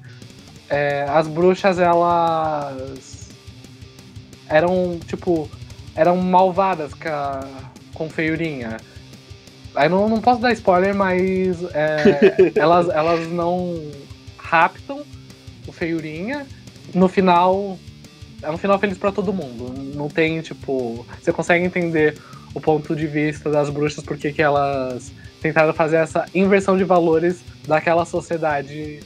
é, 0.69 1.05
as 1.09 1.27
bruxas 1.27 1.77
elas 1.77 3.29
eram 4.47 4.99
tipo 5.05 5.49
eram 5.95 6.17
malvadas 6.17 6.93
com, 6.93 7.09
a, 7.09 7.45
com 7.93 8.09
feiurinha. 8.09 8.77
Aí 9.75 9.87
não, 9.87 10.09
não 10.09 10.19
posso 10.19 10.41
dar 10.41 10.51
spoiler, 10.53 10.95
mas 10.95 11.63
é, 11.73 12.51
elas, 12.55 12.89
elas 12.89 13.27
não 13.29 13.91
raptam 14.37 15.03
o 15.67 15.71
feiurinha. 15.71 16.45
No 16.93 17.07
final, 17.07 17.77
é 18.41 18.49
um 18.49 18.57
final 18.57 18.79
feliz 18.79 18.97
para 18.97 19.11
todo 19.11 19.33
mundo. 19.33 19.73
Não 19.95 20.09
tem, 20.09 20.41
tipo. 20.41 21.05
Você 21.21 21.31
consegue 21.31 21.65
entender 21.65 22.17
o 22.53 22.59
ponto 22.59 22.95
de 22.95 23.07
vista 23.07 23.49
das 23.49 23.69
bruxas, 23.69 24.03
porque 24.03 24.31
que 24.31 24.41
elas 24.41 25.11
tentaram 25.41 25.73
fazer 25.73 25.97
essa 25.97 26.25
inversão 26.33 26.77
de 26.77 26.83
valores 26.83 27.41
daquela 27.67 28.05
sociedade 28.05 28.99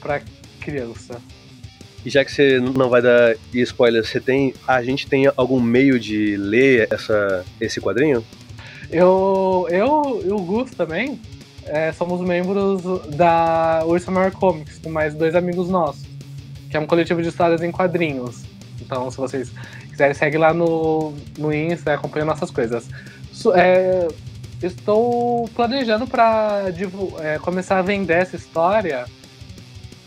para 0.00 0.22
criança. 0.60 1.20
E 2.04 2.10
já 2.10 2.24
que 2.24 2.30
você 2.30 2.60
não 2.60 2.88
vai 2.88 3.02
dar 3.02 3.36
spoiler, 3.52 4.04
você 4.04 4.20
tem. 4.20 4.54
A 4.66 4.82
gente 4.82 5.08
tem 5.08 5.30
algum 5.36 5.60
meio 5.60 5.98
de 5.98 6.36
ler 6.36 6.86
essa, 6.90 7.44
esse 7.60 7.80
quadrinho? 7.80 8.24
Eu, 8.90 9.66
eu 9.70 10.22
e 10.24 10.30
o 10.30 10.38
Gus 10.38 10.70
também 10.70 11.20
é, 11.66 11.92
somos 11.92 12.20
membros 12.20 12.82
da 13.16 13.82
Ursa 13.84 14.10
Maior 14.10 14.30
Comics, 14.32 14.78
com 14.78 14.90
mais 14.90 15.14
dois 15.14 15.34
amigos 15.34 15.68
nossos, 15.68 16.02
que 16.70 16.76
é 16.76 16.80
um 16.80 16.86
coletivo 16.86 17.22
de 17.22 17.28
histórias 17.28 17.62
em 17.62 17.70
quadrinhos. 17.70 18.42
Então, 18.80 19.10
se 19.10 19.16
vocês 19.16 19.50
quiserem, 19.90 20.14
segue 20.14 20.38
lá 20.38 20.52
no, 20.54 21.12
no 21.38 21.52
Insta 21.52 21.90
e 21.90 21.94
acompanha 21.94 22.24
nossas 22.24 22.50
coisas. 22.50 22.88
É, 23.54 24.08
estou 24.62 25.48
planejando 25.54 26.06
para 26.06 26.64
é, 27.20 27.38
começar 27.38 27.78
a 27.78 27.82
vender 27.82 28.14
essa 28.14 28.36
história, 28.36 29.06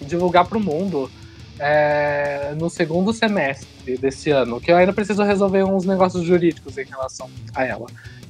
divulgar 0.01 0.45
para 0.45 0.57
o 0.57 0.61
mundo 0.61 1.11
é, 1.59 2.53
no 2.57 2.69
segundo 2.69 3.11
semestre 3.11 3.97
desse 3.97 4.31
ano, 4.31 4.61
que 4.61 4.71
eu 4.71 4.77
ainda 4.77 4.93
preciso 4.93 5.23
resolver 5.23 5.63
uns 5.63 5.85
negócios 5.85 6.23
jurídicos 6.23 6.77
em 6.77 6.85
relação 6.85 7.29
a 7.53 7.65
ela. 7.65 7.87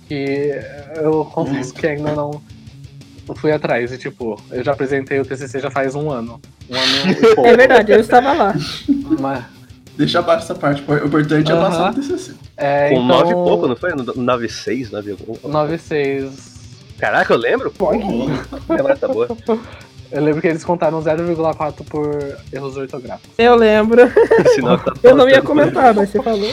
Que 0.07 0.59
eu 0.95 1.23
confesso 1.25 1.71
que 1.73 1.85
ainda 1.85 2.13
não 2.13 2.41
fui 3.35 3.51
atrás. 3.51 3.91
E 3.91 3.97
tipo, 3.97 4.41
eu 4.51 4.63
já 4.63 4.71
apresentei 4.71 5.19
o 5.19 5.25
TCC 5.25 5.59
já 5.59 5.71
faz 5.71 5.95
um 5.95 6.09
ano. 6.09 6.39
Um 6.69 6.75
ano 6.75 7.11
e 7.11 7.15
pouco. 7.35 7.45
É 7.45 7.55
verdade, 7.55 7.91
eu 7.91 7.99
estava 7.99 8.33
lá. 8.33 8.53
Mas, 9.19 9.45
Deixa 9.99 10.19
abaixo 10.19 10.45
essa 10.45 10.55
parte. 10.55 10.81
O 10.89 11.07
importante 11.07 11.51
uh 11.51 11.55
-huh. 11.55 11.59
é 11.59 11.61
passar 11.61 11.93
no 11.93 12.01
TCC. 12.01 12.33
É, 12.55 12.89
Com 12.89 13.03
então... 13.03 13.07
9 13.07 13.31
e 13.31 13.33
pouco, 13.33 13.67
não 13.67 13.75
foi? 13.75 13.91
9,6, 13.91 14.91
9 14.91 15.13
9,6. 15.13 16.31
Caraca, 16.97 17.33
eu 17.33 17.37
lembro? 17.37 17.71
Pô, 17.71 17.91
memória 17.91 18.95
tá 18.95 19.07
boa. 19.07 19.27
Eu 20.11 20.23
lembro 20.23 20.41
que 20.41 20.47
eles 20.47 20.63
contaram 20.65 20.99
0,4 21.03 21.85
por 21.85 22.35
erros 22.51 22.75
ortográficos. 22.75 23.29
Eu 23.37 23.55
lembro. 23.55 24.01
Tá 24.83 24.93
eu 25.03 25.15
não 25.15 25.29
ia 25.29 25.41
comentar, 25.41 25.93
mas 25.93 26.09
você 26.09 26.21
falou. 26.21 26.51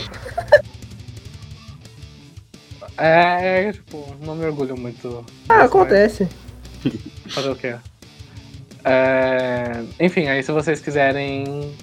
É, 2.99 3.73
tipo, 3.73 4.15
não 4.25 4.35
me 4.35 4.45
orgulho 4.45 4.77
muito. 4.77 5.25
Ah, 5.49 5.63
acontece. 5.63 6.29
Fazer 7.29 7.51
o 7.51 7.57
quê? 7.57 7.77
É... 8.85 9.83
Enfim, 10.01 10.29
aí 10.29 10.43
se 10.43 10.53
vocês 10.53 10.81
quiserem 10.81 11.75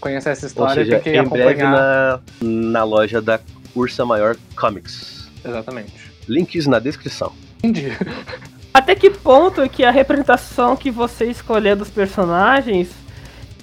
conhecer 0.00 0.30
essa 0.30 0.46
história, 0.46 0.84
seja, 0.84 0.98
tem 0.98 1.00
que 1.00 1.10
em 1.10 1.18
acompanhar. 1.18 1.46
Breve 1.46 1.62
na, 1.62 2.20
na 2.40 2.84
loja 2.84 3.20
da 3.20 3.40
Ursa 3.74 4.04
Maior 4.04 4.36
Comics. 4.56 5.28
Exatamente. 5.44 5.92
Links 6.28 6.66
na 6.66 6.78
descrição. 6.78 7.32
Entendi. 7.62 7.92
Até 8.74 8.94
que 8.94 9.10
ponto 9.10 9.62
é 9.62 9.68
que 9.68 9.84
a 9.84 9.90
representação 9.90 10.76
que 10.76 10.90
você 10.90 11.26
escolher 11.26 11.76
dos 11.76 11.88
personagens 11.88 12.90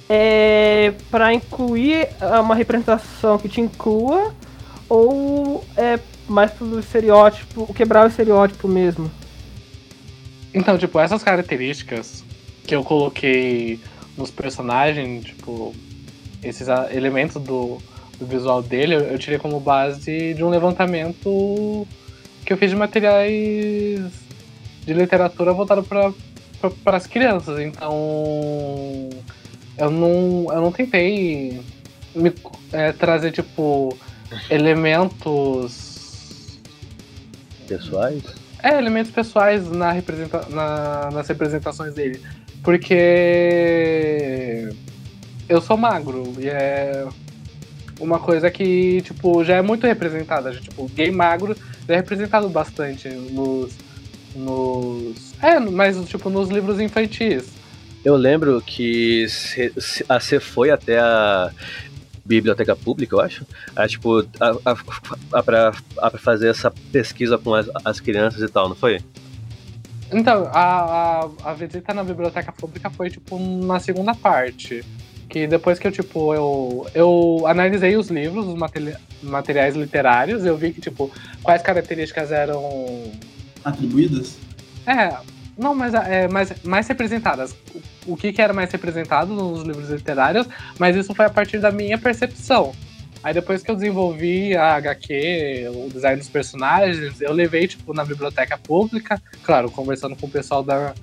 é 0.09 0.93
para 1.11 1.33
incluir 1.33 2.09
uma 2.39 2.55
representação 2.55 3.37
que 3.37 3.47
te 3.47 3.61
inclua 3.61 4.33
ou 4.89 5.63
é 5.77 5.99
mais 6.27 6.51
pelo 6.51 6.79
estereótipo, 6.79 7.71
quebrar 7.73 8.05
o 8.05 8.07
estereótipo 8.07 8.67
mesmo? 8.67 9.11
Então, 10.53 10.77
tipo, 10.77 10.99
essas 10.99 11.23
características 11.23 12.23
que 12.65 12.75
eu 12.75 12.83
coloquei 12.83 13.79
nos 14.17 14.29
personagens, 14.29 15.25
tipo, 15.25 15.73
esses 16.43 16.67
elementos 16.91 17.41
do, 17.41 17.79
do 18.19 18.25
visual 18.25 18.61
dele, 18.61 18.95
eu 18.95 19.17
tirei 19.17 19.39
como 19.39 19.59
base 19.59 20.33
de 20.33 20.43
um 20.43 20.49
levantamento 20.49 21.87
que 22.45 22.53
eu 22.53 22.57
fiz 22.57 22.69
de 22.69 22.75
materiais 22.75 24.11
de 24.85 24.93
literatura 24.93 25.53
voltado 25.53 25.83
para 25.83 26.97
as 26.97 27.07
crianças. 27.07 27.59
Então, 27.59 29.09
eu 29.77 29.89
não, 29.89 30.53
eu 30.53 30.61
não 30.61 30.71
tentei 30.71 31.61
me, 32.13 32.31
é, 32.71 32.91
trazer, 32.91 33.31
tipo, 33.31 33.97
elementos 34.49 36.59
pessoais? 37.67 38.23
É, 38.63 38.77
elementos 38.77 39.11
pessoais 39.11 39.69
na 39.69 39.91
representa 39.91 40.47
na, 40.49 41.09
nas 41.11 41.27
representações 41.27 41.93
dele. 41.93 42.21
Porque 42.63 44.69
eu 45.49 45.61
sou 45.61 45.75
magro 45.75 46.33
e 46.39 46.47
é 46.47 47.05
uma 47.99 48.19
coisa 48.19 48.49
que, 48.49 49.01
tipo, 49.01 49.43
já 49.43 49.57
é 49.57 49.61
muito 49.61 49.85
representada. 49.85 50.51
Tipo, 50.51 50.87
gay 50.87 51.11
magro 51.11 51.55
já 51.87 51.93
é 51.93 51.97
representado 51.97 52.47
bastante 52.47 53.09
nos. 53.09 53.73
nos 54.33 55.33
é, 55.41 55.59
mas, 55.59 56.01
tipo, 56.07 56.29
nos 56.29 56.49
livros 56.49 56.79
infantis. 56.79 57.51
Eu 58.05 58.15
lembro 58.15 58.61
que 58.65 59.25
a 60.07 60.19
foi 60.39 60.71
até 60.71 60.99
a 60.99 61.51
biblioteca 62.25 62.75
pública, 62.75 63.15
eu 63.15 63.21
acho, 63.21 63.45
a, 63.75 63.87
tipo, 63.87 64.19
a, 64.39 64.71
a, 64.71 64.77
a, 65.33 65.43
pra, 65.43 65.73
a 65.97 66.11
pra 66.11 66.19
fazer 66.19 66.49
essa 66.49 66.71
pesquisa 66.91 67.37
com 67.37 67.53
as, 67.53 67.69
as 67.83 67.99
crianças 67.99 68.41
e 68.41 68.47
tal, 68.47 68.69
não 68.69 68.75
foi? 68.75 69.01
Então, 70.11 70.49
a, 70.53 71.25
a, 71.43 71.51
a 71.51 71.53
visita 71.53 71.93
na 71.93 72.03
biblioteca 72.03 72.51
pública 72.51 72.89
foi, 72.89 73.09
tipo, 73.09 73.39
na 73.39 73.79
segunda 73.79 74.13
parte. 74.13 74.83
Que 75.27 75.47
depois 75.47 75.79
que 75.79 75.87
eu, 75.87 75.91
tipo, 75.91 76.33
eu, 76.33 76.87
eu 76.93 77.47
analisei 77.47 77.97
os 77.97 78.09
livros, 78.09 78.45
os 78.45 78.55
materi 78.55 78.95
materiais 79.23 79.75
literários, 79.75 80.45
eu 80.45 80.55
vi 80.55 80.71
que, 80.71 80.81
tipo, 80.81 81.11
quais 81.41 81.61
características 81.63 82.31
eram... 82.31 83.11
Atribuídas? 83.63 84.37
É, 84.85 85.17
não, 85.57 85.73
mas 85.73 85.93
é, 85.93 86.27
mais, 86.27 86.53
mais 86.63 86.87
representadas. 86.87 87.55
O 88.05 88.17
que, 88.17 88.33
que 88.33 88.41
era 88.41 88.53
mais 88.53 88.71
representado 88.71 89.33
nos 89.33 89.63
livros 89.63 89.89
literários, 89.89 90.47
mas 90.77 90.95
isso 90.95 91.13
foi 91.13 91.25
a 91.25 91.29
partir 91.29 91.59
da 91.59 91.71
minha 91.71 91.97
percepção. 91.97 92.73
Aí 93.23 93.33
depois 93.33 93.63
que 93.63 93.71
eu 93.71 93.75
desenvolvi 93.75 94.55
a 94.55 94.75
HQ, 94.75 95.71
o 95.73 95.89
design 95.89 96.17
dos 96.17 96.27
personagens, 96.27 97.21
eu 97.21 97.31
levei, 97.31 97.67
tipo, 97.67 97.93
na 97.93 98.03
biblioteca 98.03 98.57
pública, 98.57 99.21
claro, 99.43 99.71
conversando 99.71 100.15
com 100.15 100.27
o 100.27 100.29
pessoal 100.29 100.61
da. 100.61 100.93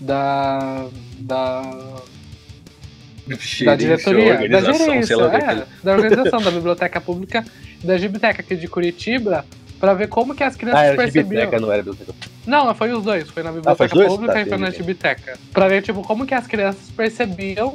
da. 0.00 0.86
da. 1.18 1.62
da 3.64 3.76
diretoria, 3.76 4.48
da 4.48 4.72
gerência, 4.72 5.14
é, 5.14 5.66
da 5.84 5.92
organização 5.92 6.40
da 6.40 6.50
biblioteca 6.50 6.98
pública 6.98 7.44
da 7.84 7.98
Gibiteca 7.98 8.40
aqui 8.40 8.56
de 8.56 8.68
Curitiba, 8.68 9.44
para 9.78 9.94
ver 9.94 10.08
como 10.08 10.34
que 10.34 10.42
as 10.42 10.56
crianças 10.56 10.80
ah, 10.80 10.86
era 10.86 10.96
percebiam. 10.96 11.50
Não 11.60 11.72
era 11.72 11.82
biblioteca. 11.82 12.30
Não, 12.46 12.74
foi 12.74 12.92
os 12.92 13.04
dois, 13.04 13.28
foi 13.30 13.42
na 13.42 13.52
biblioteca 13.52 13.84
ah, 13.84 14.06
pública 14.08 14.32
tá, 14.32 14.42
e 14.42 14.46
foi 14.46 14.58
na 14.58 14.70
Gibiteca. 14.70 15.38
Pra 15.52 15.68
ver, 15.68 15.82
tipo, 15.82 16.02
como 16.02 16.26
que 16.26 16.34
as 16.34 16.46
crianças 16.46 16.90
percebiam 16.90 17.74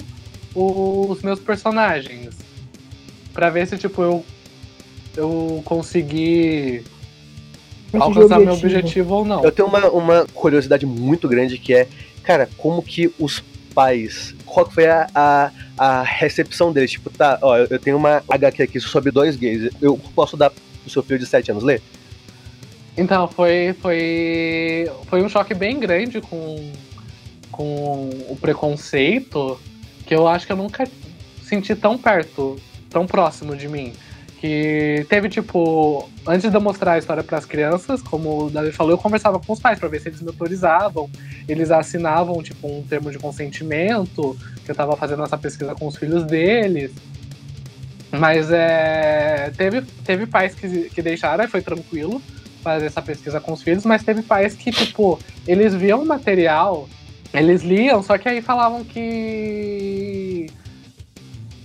os 0.56 1.22
meus 1.22 1.40
personagens 1.40 2.36
para 3.34 3.50
ver 3.50 3.68
se 3.68 3.78
tipo 3.78 4.02
eu 4.02 4.26
eu 5.16 5.62
consegui 5.66 6.84
alcançar 7.94 8.40
meu 8.40 8.54
objetivo 8.54 9.16
ou 9.16 9.26
não. 9.26 9.44
Eu 9.44 9.52
tenho 9.52 9.68
uma, 9.68 9.90
uma 9.90 10.26
curiosidade 10.34 10.86
muito 10.86 11.28
grande 11.28 11.58
que 11.58 11.74
é, 11.74 11.88
cara, 12.24 12.50
como 12.58 12.82
que 12.82 13.14
os 13.20 13.44
pais, 13.74 14.36
qual 14.46 14.70
foi 14.70 14.88
a, 14.88 15.08
a, 15.14 15.52
a 15.78 16.04
recepção 16.04 16.72
deles? 16.72 16.92
Tipo, 16.92 17.10
tá, 17.10 17.38
ó, 17.42 17.58
eu 17.58 17.80
tenho 17.80 17.98
uma 17.98 18.24
HQ 18.30 18.64
aqui 18.64 18.80
sobre 18.80 19.12
dois 19.12 19.36
gays, 19.36 19.70
eu 19.82 20.00
posso 20.16 20.38
dar 20.38 20.52
pro 20.82 20.90
seu 20.90 21.04
filho 21.04 21.20
de 21.20 21.26
7 21.26 21.52
anos 21.52 21.64
ler? 21.64 21.82
Então, 22.98 23.28
foi, 23.28 23.74
foi, 23.82 24.92
foi 25.06 25.24
um 25.24 25.30
choque 25.30 25.54
bem 25.54 25.80
grande 25.80 26.20
com, 26.20 26.72
com 27.52 28.10
o 28.28 28.38
preconceito 28.40 29.60
que 30.06 30.14
eu 30.14 30.28
acho 30.28 30.46
que 30.46 30.52
eu 30.52 30.58
nunca 30.58 30.86
senti 31.42 31.74
tão 31.76 31.98
perto, 31.98 32.58
tão 32.90 33.06
próximo 33.08 33.56
de 33.56 33.68
mim. 33.68 33.94
Que 34.40 35.06
teve, 35.08 35.30
tipo, 35.30 36.10
antes 36.26 36.50
de 36.50 36.58
eu 36.58 36.62
mostrar 36.62 36.94
a 36.94 36.98
história 36.98 37.24
para 37.24 37.38
as 37.38 37.46
crianças, 37.46 38.02
como 38.02 38.46
o 38.46 38.50
Davi 38.50 38.72
falou, 38.72 38.92
eu 38.92 38.98
conversava 38.98 39.40
com 39.40 39.54
os 39.54 39.60
pais 39.60 39.80
para 39.80 39.88
ver 39.88 40.02
se 40.02 40.10
eles 40.10 40.22
me 40.22 40.30
autorizavam. 40.30 41.10
Eles 41.48 41.70
assinavam, 41.70 42.42
tipo, 42.42 42.68
um 42.68 42.82
termo 42.82 43.12
de 43.12 43.20
consentimento, 43.20 44.36
que 44.66 44.72
eu 44.72 44.74
estava 44.74 44.96
fazendo 44.98 45.24
essa 45.24 45.38
pesquisa 45.38 45.76
com 45.76 45.88
os 45.88 45.96
filhos 45.96 46.24
deles. 46.24 46.92
Mas 48.12 48.52
é, 48.52 49.52
teve, 49.56 49.82
teve 50.04 50.26
pais 50.26 50.54
que, 50.54 50.90
que 50.90 51.02
deixaram, 51.02 51.48
foi 51.48 51.62
tranquilo 51.62 52.22
fazer 52.62 52.86
essa 52.86 53.02
pesquisa 53.02 53.40
com 53.40 53.54
os 53.54 53.64
filhos, 53.64 53.86
mas 53.86 54.04
teve 54.04 54.22
pais 54.22 54.54
que, 54.54 54.72
tipo, 54.72 55.20
eles 55.48 55.74
viam 55.74 56.04
o 56.04 56.06
material, 56.06 56.88
eles 57.34 57.64
liam, 57.64 58.04
só 58.04 58.18
que 58.18 58.30
aí 58.30 58.42
falavam 58.42 58.84
que 58.84 60.48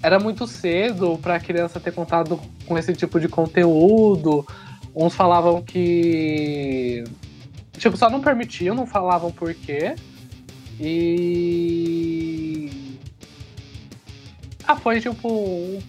era 0.03 0.19
muito 0.21 0.47
cedo 0.47 1.19
para 1.21 1.35
a 1.35 1.41
criança 1.41 1.81
ter 1.81 1.93
contato 1.93 2.41
com 2.65 2.79
esse 2.79 2.95
tipo 2.95 3.19
de 3.19 3.29
conteúdo. 3.29 4.47
Uns 4.95 5.15
falavam 5.15 5.61
que. 5.61 7.03
Tipo, 7.77 7.97
só 7.97 8.09
não 8.09 8.21
permitiam, 8.21 8.75
não 8.75 8.87
falavam 8.87 9.33
por 9.33 9.53
quê. 9.53 9.97
E. 10.81 11.11
Ah, 14.67 14.77
foi 14.77 15.01
tipo. 15.01 15.83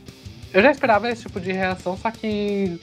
Eu 0.57 0.63
já 0.63 0.71
esperava 0.71 1.07
esse 1.07 1.21
tipo 1.21 1.39
de 1.39 1.51
reação, 1.51 1.95
só 1.95 2.09
que. 2.09 2.79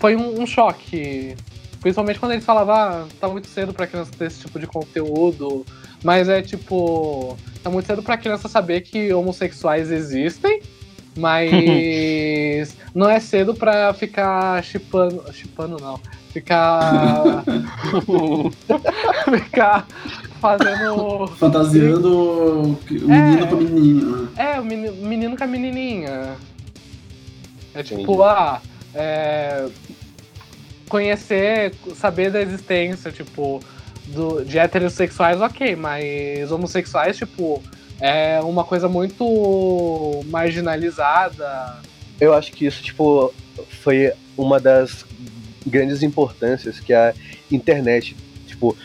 Foi 0.00 0.16
um, 0.16 0.42
um 0.42 0.44
choque. 0.44 1.36
Principalmente 1.80 2.18
quando 2.18 2.32
eles 2.32 2.44
falavam, 2.44 2.74
ah, 2.74 3.06
tá 3.20 3.28
muito 3.28 3.46
cedo 3.46 3.72
pra 3.72 3.86
criança 3.86 4.10
ter 4.18 4.24
esse 4.24 4.40
tipo 4.40 4.58
de 4.58 4.66
conteúdo. 4.66 5.64
Mas 6.02 6.28
é 6.28 6.42
tipo. 6.42 7.38
Tá 7.62 7.70
muito 7.70 7.86
cedo 7.86 8.02
pra 8.02 8.16
criança 8.16 8.48
saber 8.48 8.80
que 8.80 9.12
homossexuais 9.12 9.92
existem, 9.92 10.60
mas 11.16 12.76
não 12.92 13.08
é 13.08 13.20
cedo 13.20 13.54
pra 13.54 13.94
ficar 13.94 14.64
chipando. 14.64 15.22
Chipando 15.32 15.76
não. 15.80 16.00
Ficar. 16.32 17.44
ficar 19.40 19.86
fazendo. 20.40 21.26
Fantasiando 21.38 22.62
o 22.62 22.78
menino 22.90 23.44
é, 23.44 23.46
com 23.46 23.54
a 23.54 23.58
menininha. 23.58 24.28
É, 24.36 24.60
o 24.60 24.64
menino, 24.64 24.92
menino 25.06 25.36
com 25.36 25.44
a 25.44 25.46
menininha. 25.46 26.36
É 27.74 27.82
tipo, 27.82 28.00
Entendi. 28.00 28.22
ah. 28.22 28.60
É, 28.92 29.68
conhecer, 30.88 31.72
saber 31.94 32.32
da 32.32 32.42
existência, 32.42 33.12
tipo 33.12 33.60
do, 34.08 34.44
de 34.44 34.58
heterossexuais, 34.58 35.40
ok, 35.40 35.76
mas 35.76 36.50
homossexuais, 36.50 37.16
tipo, 37.16 37.62
é 38.00 38.40
uma 38.40 38.64
coisa 38.64 38.88
muito 38.88 40.22
marginalizada. 40.26 41.78
Eu 42.20 42.34
acho 42.34 42.52
que 42.52 42.66
isso, 42.66 42.82
tipo, 42.82 43.32
foi 43.82 44.12
uma 44.36 44.58
das 44.58 45.04
grandes 45.66 46.02
importâncias 46.02 46.80
que 46.80 46.92
a 46.92 47.14
internet, 47.50 48.16
tipo, 48.46 48.76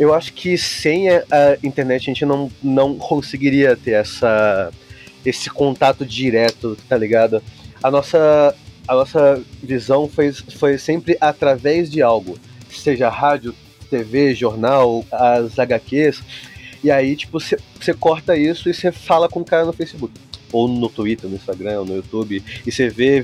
eu 0.00 0.14
acho 0.14 0.32
que 0.32 0.56
sem 0.56 1.10
a, 1.10 1.22
internet 1.62 2.04
a 2.04 2.14
gente 2.14 2.24
não, 2.24 2.50
não 2.62 2.96
conseguiria 2.96 3.76
ter 3.76 3.92
essa 3.92 4.72
esse 5.22 5.50
contato 5.50 6.06
direto, 6.06 6.74
tá 6.88 6.96
ligado? 6.96 7.42
A 7.82 7.90
nossa 7.90 8.56
a 8.88 8.94
nossa 8.94 9.44
visão 9.62 10.08
foi, 10.08 10.32
foi 10.32 10.78
sempre 10.78 11.18
através 11.20 11.90
de 11.90 12.00
algo, 12.00 12.38
seja 12.70 13.10
rádio, 13.10 13.54
TV, 13.90 14.34
jornal, 14.34 15.04
as 15.12 15.58
HQs. 15.58 16.22
E 16.82 16.90
aí, 16.90 17.14
tipo, 17.14 17.38
você 17.38 17.94
corta 17.98 18.34
isso 18.36 18.70
e 18.70 18.74
você 18.74 18.90
fala 18.90 19.28
com 19.28 19.40
o 19.40 19.44
cara 19.44 19.66
no 19.66 19.72
Facebook. 19.72 20.14
Ou 20.50 20.66
no 20.66 20.88
Twitter, 20.88 21.28
no 21.28 21.36
Instagram, 21.36 21.80
ou 21.80 21.84
no 21.84 21.96
YouTube. 21.96 22.42
E 22.66 22.72
você 22.72 22.88
vê 22.88 23.22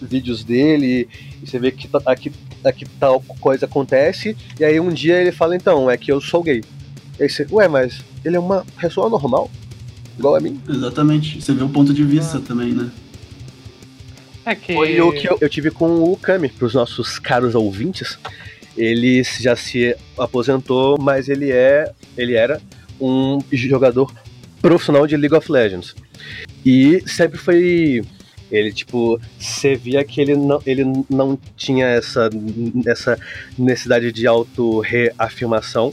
vídeos 0.00 0.42
dele, 0.42 1.08
e 1.42 1.46
você 1.46 1.58
vê 1.58 1.70
que 1.70 1.88
aqui, 2.06 2.32
aqui 2.64 2.84
tal 2.98 3.20
coisa 3.40 3.66
acontece. 3.66 4.36
E 4.58 4.64
aí 4.64 4.78
um 4.80 4.90
dia 4.90 5.20
ele 5.20 5.32
fala, 5.32 5.56
então, 5.56 5.90
é 5.90 5.96
que 5.96 6.10
eu 6.10 6.20
sou 6.20 6.42
gay. 6.42 6.62
E 7.18 7.22
aí 7.22 7.28
você, 7.28 7.46
ué, 7.50 7.68
mas 7.68 8.02
ele 8.24 8.36
é 8.36 8.40
uma 8.40 8.64
pessoa 8.80 9.08
normal? 9.08 9.50
Igual 10.18 10.36
a 10.36 10.40
mim? 10.40 10.60
Exatamente. 10.68 11.40
Você 11.40 11.52
vê 11.52 11.62
o 11.62 11.68
ponto 11.68 11.92
de 11.92 12.04
vista 12.04 12.38
ah. 12.38 12.42
também, 12.46 12.72
né? 12.72 12.90
É 14.46 14.54
que... 14.54 14.74
Foi 14.74 15.00
o 15.00 15.12
que 15.12 15.28
eu, 15.28 15.38
eu 15.40 15.48
tive 15.48 15.70
com 15.70 16.04
o 16.04 16.16
Kami, 16.16 16.48
pros 16.48 16.74
nossos 16.74 17.18
caros 17.18 17.54
ouvintes 17.54 18.18
ele 18.76 19.22
já 19.22 19.54
se 19.54 19.96
aposentou, 20.18 20.98
mas 20.98 21.28
ele 21.28 21.50
é, 21.50 21.90
ele 22.16 22.34
era 22.34 22.60
um 23.00 23.38
jogador 23.52 24.12
profissional 24.60 25.06
de 25.06 25.16
League 25.16 25.34
of 25.34 25.50
Legends. 25.50 25.94
E 26.64 27.02
sempre 27.06 27.38
foi 27.38 28.02
ele 28.50 28.72
tipo 28.72 29.20
você 29.38 29.74
via 29.74 30.04
que 30.04 30.20
ele 30.20 30.36
não, 30.36 30.60
ele 30.66 30.84
não 31.08 31.38
tinha 31.56 31.86
essa, 31.86 32.30
essa 32.86 33.18
necessidade 33.58 34.12
de 34.12 34.26
auto 34.26 34.80
reafirmação 34.80 35.92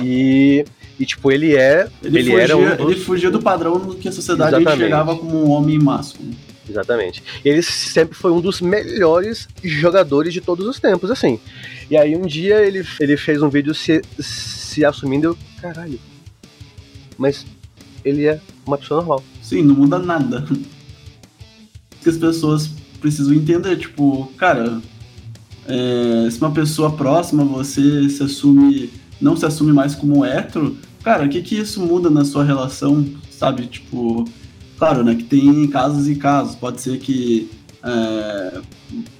e, 0.00 0.64
e 0.98 1.06
tipo 1.06 1.30
ele 1.30 1.56
é 1.56 1.88
ele, 2.02 2.18
ele 2.18 2.30
fugia, 2.30 2.42
era 2.42 2.56
um 2.56 2.90
ele 2.90 3.00
fugia 3.00 3.30
do 3.30 3.40
padrão 3.40 3.94
que 3.94 4.08
a 4.08 4.12
sociedade 4.12 4.62
enxergava 4.62 5.16
como 5.16 5.44
um 5.44 5.50
homem 5.50 5.78
másculo 5.78 6.30
Exatamente. 6.70 7.20
Ele 7.44 7.62
sempre 7.62 8.16
foi 8.16 8.30
um 8.30 8.40
dos 8.40 8.60
melhores 8.60 9.48
jogadores 9.62 10.32
de 10.32 10.40
todos 10.40 10.66
os 10.66 10.78
tempos, 10.78 11.10
assim. 11.10 11.40
E 11.90 11.96
aí 11.96 12.14
um 12.14 12.26
dia 12.26 12.64
ele, 12.64 12.86
ele 13.00 13.16
fez 13.16 13.42
um 13.42 13.48
vídeo 13.48 13.74
se, 13.74 14.00
se 14.20 14.84
assumindo, 14.84 15.26
eu, 15.26 15.38
caralho. 15.60 15.98
Mas 17.18 17.44
ele 18.04 18.26
é 18.26 18.40
uma 18.64 18.78
pessoa 18.78 18.98
normal. 18.98 19.24
Sim, 19.42 19.62
não 19.62 19.74
muda 19.74 19.98
nada. 19.98 20.46
Que 22.02 22.08
as 22.08 22.16
pessoas 22.16 22.70
precisam 23.00 23.34
entender, 23.34 23.76
tipo, 23.76 24.30
cara, 24.36 24.80
é, 25.66 26.28
se 26.30 26.40
uma 26.40 26.50
pessoa 26.50 26.90
próxima 26.92 27.44
você 27.44 28.08
se 28.08 28.22
assume, 28.22 28.90
não 29.20 29.36
se 29.36 29.46
assume 29.46 29.72
mais 29.72 29.94
como 29.94 30.24
hétero, 30.24 30.76
cara, 31.02 31.24
o 31.24 31.28
que 31.28 31.42
que 31.42 31.56
isso 31.56 31.80
muda 31.80 32.10
na 32.10 32.24
sua 32.24 32.44
relação, 32.44 33.06
sabe? 33.30 33.66
Tipo, 33.66 34.26
Claro, 34.80 35.04
né, 35.04 35.14
que 35.14 35.24
tem 35.24 35.66
casos 35.66 36.08
e 36.08 36.14
casos. 36.14 36.54
Pode 36.54 36.80
ser 36.80 36.98
que 36.98 37.50
é, 37.84 38.60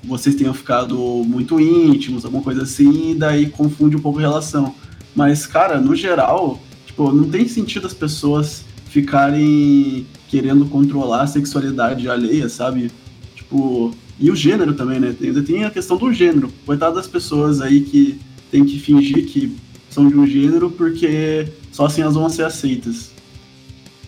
vocês 0.02 0.34
tenham 0.34 0.54
ficado 0.54 0.96
muito 0.96 1.60
íntimos, 1.60 2.24
alguma 2.24 2.42
coisa 2.42 2.62
assim, 2.62 3.10
e 3.10 3.14
daí 3.14 3.50
confunde 3.50 3.94
um 3.94 4.00
pouco 4.00 4.18
a 4.18 4.22
relação. 4.22 4.74
Mas, 5.14 5.46
cara, 5.46 5.78
no 5.78 5.94
geral, 5.94 6.58
tipo, 6.86 7.12
não 7.12 7.28
tem 7.28 7.46
sentido 7.46 7.86
as 7.86 7.92
pessoas 7.92 8.64
ficarem 8.86 10.06
querendo 10.30 10.66
controlar 10.66 11.22
a 11.22 11.26
sexualidade 11.26 12.08
alheia, 12.08 12.48
sabe? 12.48 12.90
Tipo, 13.34 13.92
e 14.18 14.30
o 14.30 14.36
gênero 14.36 14.74
também, 14.74 15.00
né? 15.00 15.14
Ainda 15.20 15.42
tem 15.42 15.64
a 15.64 15.70
questão 15.70 15.96
do 15.96 16.12
gênero. 16.12 16.50
Coitado 16.64 16.94
das 16.94 17.06
pessoas 17.06 17.60
aí 17.60 17.80
que 17.80 18.18
tem 18.50 18.64
que 18.64 18.78
fingir 18.78 19.26
que 19.26 19.56
são 19.88 20.08
de 20.08 20.16
um 20.16 20.26
gênero 20.26 20.70
porque 20.70 21.48
só 21.72 21.86
assim 21.86 22.02
elas 22.02 22.14
vão 22.14 22.28
ser 22.28 22.44
aceitas 22.44 23.10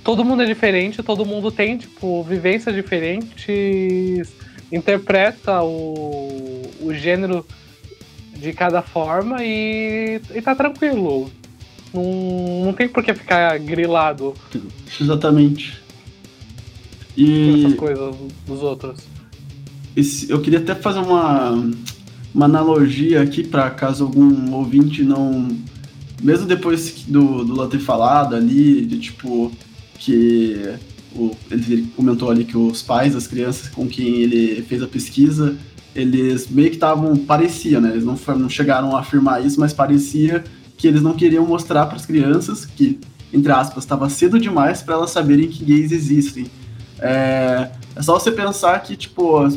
todo 0.02 0.24
mundo 0.24 0.42
é 0.42 0.46
diferente, 0.46 1.02
todo 1.02 1.24
mundo 1.24 1.50
tem, 1.50 1.78
tipo, 1.78 2.22
vivências 2.22 2.74
diferentes, 2.74 4.32
interpreta 4.70 5.62
o, 5.62 6.62
o 6.80 6.92
gênero 6.92 7.46
de 8.36 8.52
cada 8.52 8.82
forma 8.82 9.38
e, 9.42 10.20
e 10.34 10.42
tá 10.42 10.54
tranquilo. 10.54 11.30
Não, 11.92 12.64
não 12.64 12.72
tem 12.72 12.88
por 12.88 13.04
que 13.04 13.14
ficar 13.14 13.58
grilado. 13.58 14.34
Exatamente. 15.00 15.81
E. 17.16 17.64
Essas 17.64 17.78
coisas 17.78 18.14
dos 18.46 18.62
outros. 18.62 19.00
Esse, 19.94 20.30
eu 20.30 20.40
queria 20.40 20.58
até 20.58 20.74
fazer 20.74 21.00
uma, 21.00 21.70
uma 22.34 22.44
analogia 22.46 23.22
aqui 23.22 23.44
para 23.44 23.70
caso 23.70 24.04
algum 24.04 24.52
ouvinte 24.52 25.02
não. 25.02 25.48
Mesmo 26.22 26.46
depois 26.46 27.04
do, 27.08 27.44
do 27.44 27.68
ter 27.68 27.80
falado 27.80 28.36
ali, 28.36 28.86
de 28.86 28.98
tipo, 28.98 29.50
que 29.98 30.76
o, 31.14 31.36
ele 31.50 31.88
comentou 31.96 32.30
ali 32.30 32.44
que 32.44 32.56
os 32.56 32.80
pais 32.80 33.14
das 33.14 33.26
crianças 33.26 33.68
com 33.68 33.88
quem 33.88 34.22
ele 34.22 34.62
fez 34.62 34.82
a 34.82 34.86
pesquisa, 34.86 35.56
eles 35.94 36.48
meio 36.48 36.68
que 36.68 36.76
estavam, 36.76 37.16
parecia, 37.16 37.80
né? 37.80 37.90
Eles 37.90 38.04
não, 38.04 38.16
não 38.38 38.48
chegaram 38.48 38.96
a 38.96 39.00
afirmar 39.00 39.44
isso, 39.44 39.60
mas 39.60 39.72
parecia 39.72 40.44
que 40.76 40.86
eles 40.86 41.02
não 41.02 41.14
queriam 41.14 41.46
mostrar 41.46 41.86
para 41.86 41.96
as 41.96 42.06
crianças 42.06 42.64
que, 42.64 42.98
entre 43.32 43.52
aspas, 43.52 43.84
estava 43.84 44.08
cedo 44.08 44.38
demais 44.38 44.82
para 44.82 44.94
elas 44.94 45.10
saberem 45.10 45.48
que 45.48 45.64
gays 45.64 45.92
existem. 45.92 46.46
É, 47.02 47.70
é 47.96 48.02
só 48.02 48.18
você 48.18 48.30
pensar 48.30 48.78
que, 48.80 48.96
tipo, 48.96 49.48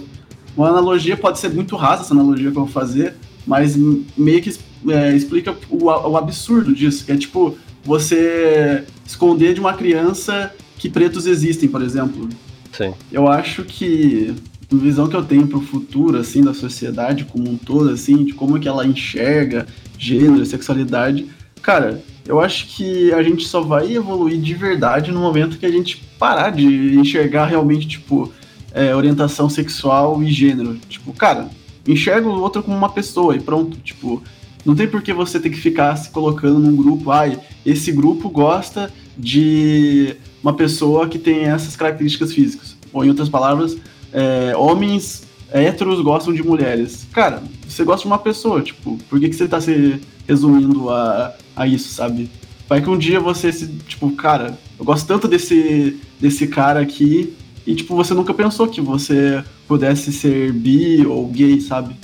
uma 0.58 0.70
analogia 0.70 1.16
pode 1.16 1.40
ser 1.40 1.50
muito 1.50 1.76
rasa, 1.76 2.02
essa 2.02 2.14
analogia 2.14 2.52
que 2.52 2.58
eu 2.58 2.66
vou 2.66 2.72
fazer, 2.72 3.16
mas 3.46 3.76
meio 4.18 4.42
que 4.42 4.58
é, 4.88 5.16
explica 5.16 5.56
o, 5.70 5.86
o 5.86 6.18
absurdo 6.18 6.74
disso, 6.74 7.06
que 7.06 7.12
é 7.12 7.18
tipo 7.18 7.56
você 7.84 8.84
esconder 9.06 9.54
de 9.54 9.60
uma 9.60 9.74
criança 9.74 10.52
que 10.78 10.90
pretos 10.90 11.28
existem, 11.28 11.70
por 11.70 11.82
exemplo. 11.82 12.28
Sim. 12.72 12.94
Eu 13.12 13.28
acho 13.28 13.64
que 13.64 14.34
a 14.72 14.76
visão 14.76 15.08
que 15.08 15.16
eu 15.16 15.24
tenho 15.24 15.48
para 15.48 15.60
o 15.60 15.62
futuro, 15.62 16.18
assim, 16.18 16.44
da 16.44 16.54
sociedade 16.54 17.26
como 17.26 17.50
um 17.50 17.58
todo, 17.58 17.90
assim, 17.92 18.26
de 18.26 18.34
como 18.34 18.60
que 18.60 18.68
ela 18.68 18.86
enxerga 18.86 19.68
gênero, 19.98 20.46
sexualidade, 20.46 21.28
cara, 21.66 22.04
eu 22.28 22.40
acho 22.40 22.68
que 22.68 23.12
a 23.12 23.24
gente 23.24 23.48
só 23.48 23.60
vai 23.60 23.92
evoluir 23.92 24.40
de 24.40 24.54
verdade 24.54 25.12
no 25.12 25.20
momento 25.20 25.58
que 25.58 25.66
a 25.66 25.72
gente 25.72 25.98
parar 26.20 26.52
de 26.52 26.96
enxergar 26.96 27.48
realmente, 27.48 27.88
tipo, 27.88 28.32
é, 28.72 28.96
orientação 28.96 29.50
sexual 29.50 30.22
e 30.22 30.32
gênero. 30.32 30.78
Tipo, 30.88 31.12
cara, 31.12 31.50
enxerga 31.88 32.28
o 32.28 32.40
outro 32.40 32.62
como 32.62 32.78
uma 32.78 32.90
pessoa 32.90 33.36
e 33.36 33.40
pronto. 33.40 33.78
Tipo, 33.78 34.22
não 34.64 34.76
tem 34.76 34.88
por 34.88 35.02
que 35.02 35.12
você 35.12 35.40
ter 35.40 35.50
que 35.50 35.58
ficar 35.58 35.96
se 35.96 36.12
colocando 36.12 36.60
num 36.60 36.76
grupo, 36.76 37.10
ai, 37.10 37.40
esse 37.66 37.92
grupo 37.92 38.30
gosta 38.30 38.94
de 39.18 40.16
uma 40.44 40.54
pessoa 40.54 41.10
que 41.10 41.18
tem 41.18 41.46
essas 41.46 41.76
características 41.76 42.32
físicas. 42.32 42.78
Ou 42.94 43.04
em 43.04 43.10
outras 43.10 43.28
palavras, 43.28 43.76
é, 44.14 44.56
homens 44.56 45.24
héteros 45.52 46.00
gostam 46.02 46.32
de 46.32 46.44
mulheres. 46.44 47.08
Cara, 47.12 47.42
você 47.68 47.84
gosta 47.84 48.02
de 48.02 48.08
uma 48.08 48.20
pessoa, 48.20 48.62
tipo, 48.62 49.00
por 49.10 49.20
que, 49.20 49.30
que 49.30 49.36
você 49.36 49.48
tá 49.48 49.60
se 49.60 50.00
resumindo 50.28 50.90
a, 50.90 51.34
a 51.56 51.68
isso, 51.68 51.90
sabe? 51.90 52.30
Vai 52.68 52.82
que 52.82 52.90
um 52.90 52.98
dia 52.98 53.20
você 53.20 53.52
se, 53.52 53.68
tipo, 53.88 54.12
cara, 54.12 54.58
eu 54.78 54.84
gosto 54.84 55.06
tanto 55.06 55.28
desse, 55.28 56.00
desse 56.20 56.48
cara 56.48 56.80
aqui, 56.80 57.34
e 57.66 57.76
tipo, 57.76 57.96
você 57.96 58.14
nunca 58.14 58.34
pensou 58.34 58.68
que 58.68 58.82
você 58.82 59.44
pudesse 59.68 60.12
ser 60.12 60.52
bi 60.52 61.06
ou 61.06 61.28
gay, 61.28 61.60
sabe? 61.62 61.96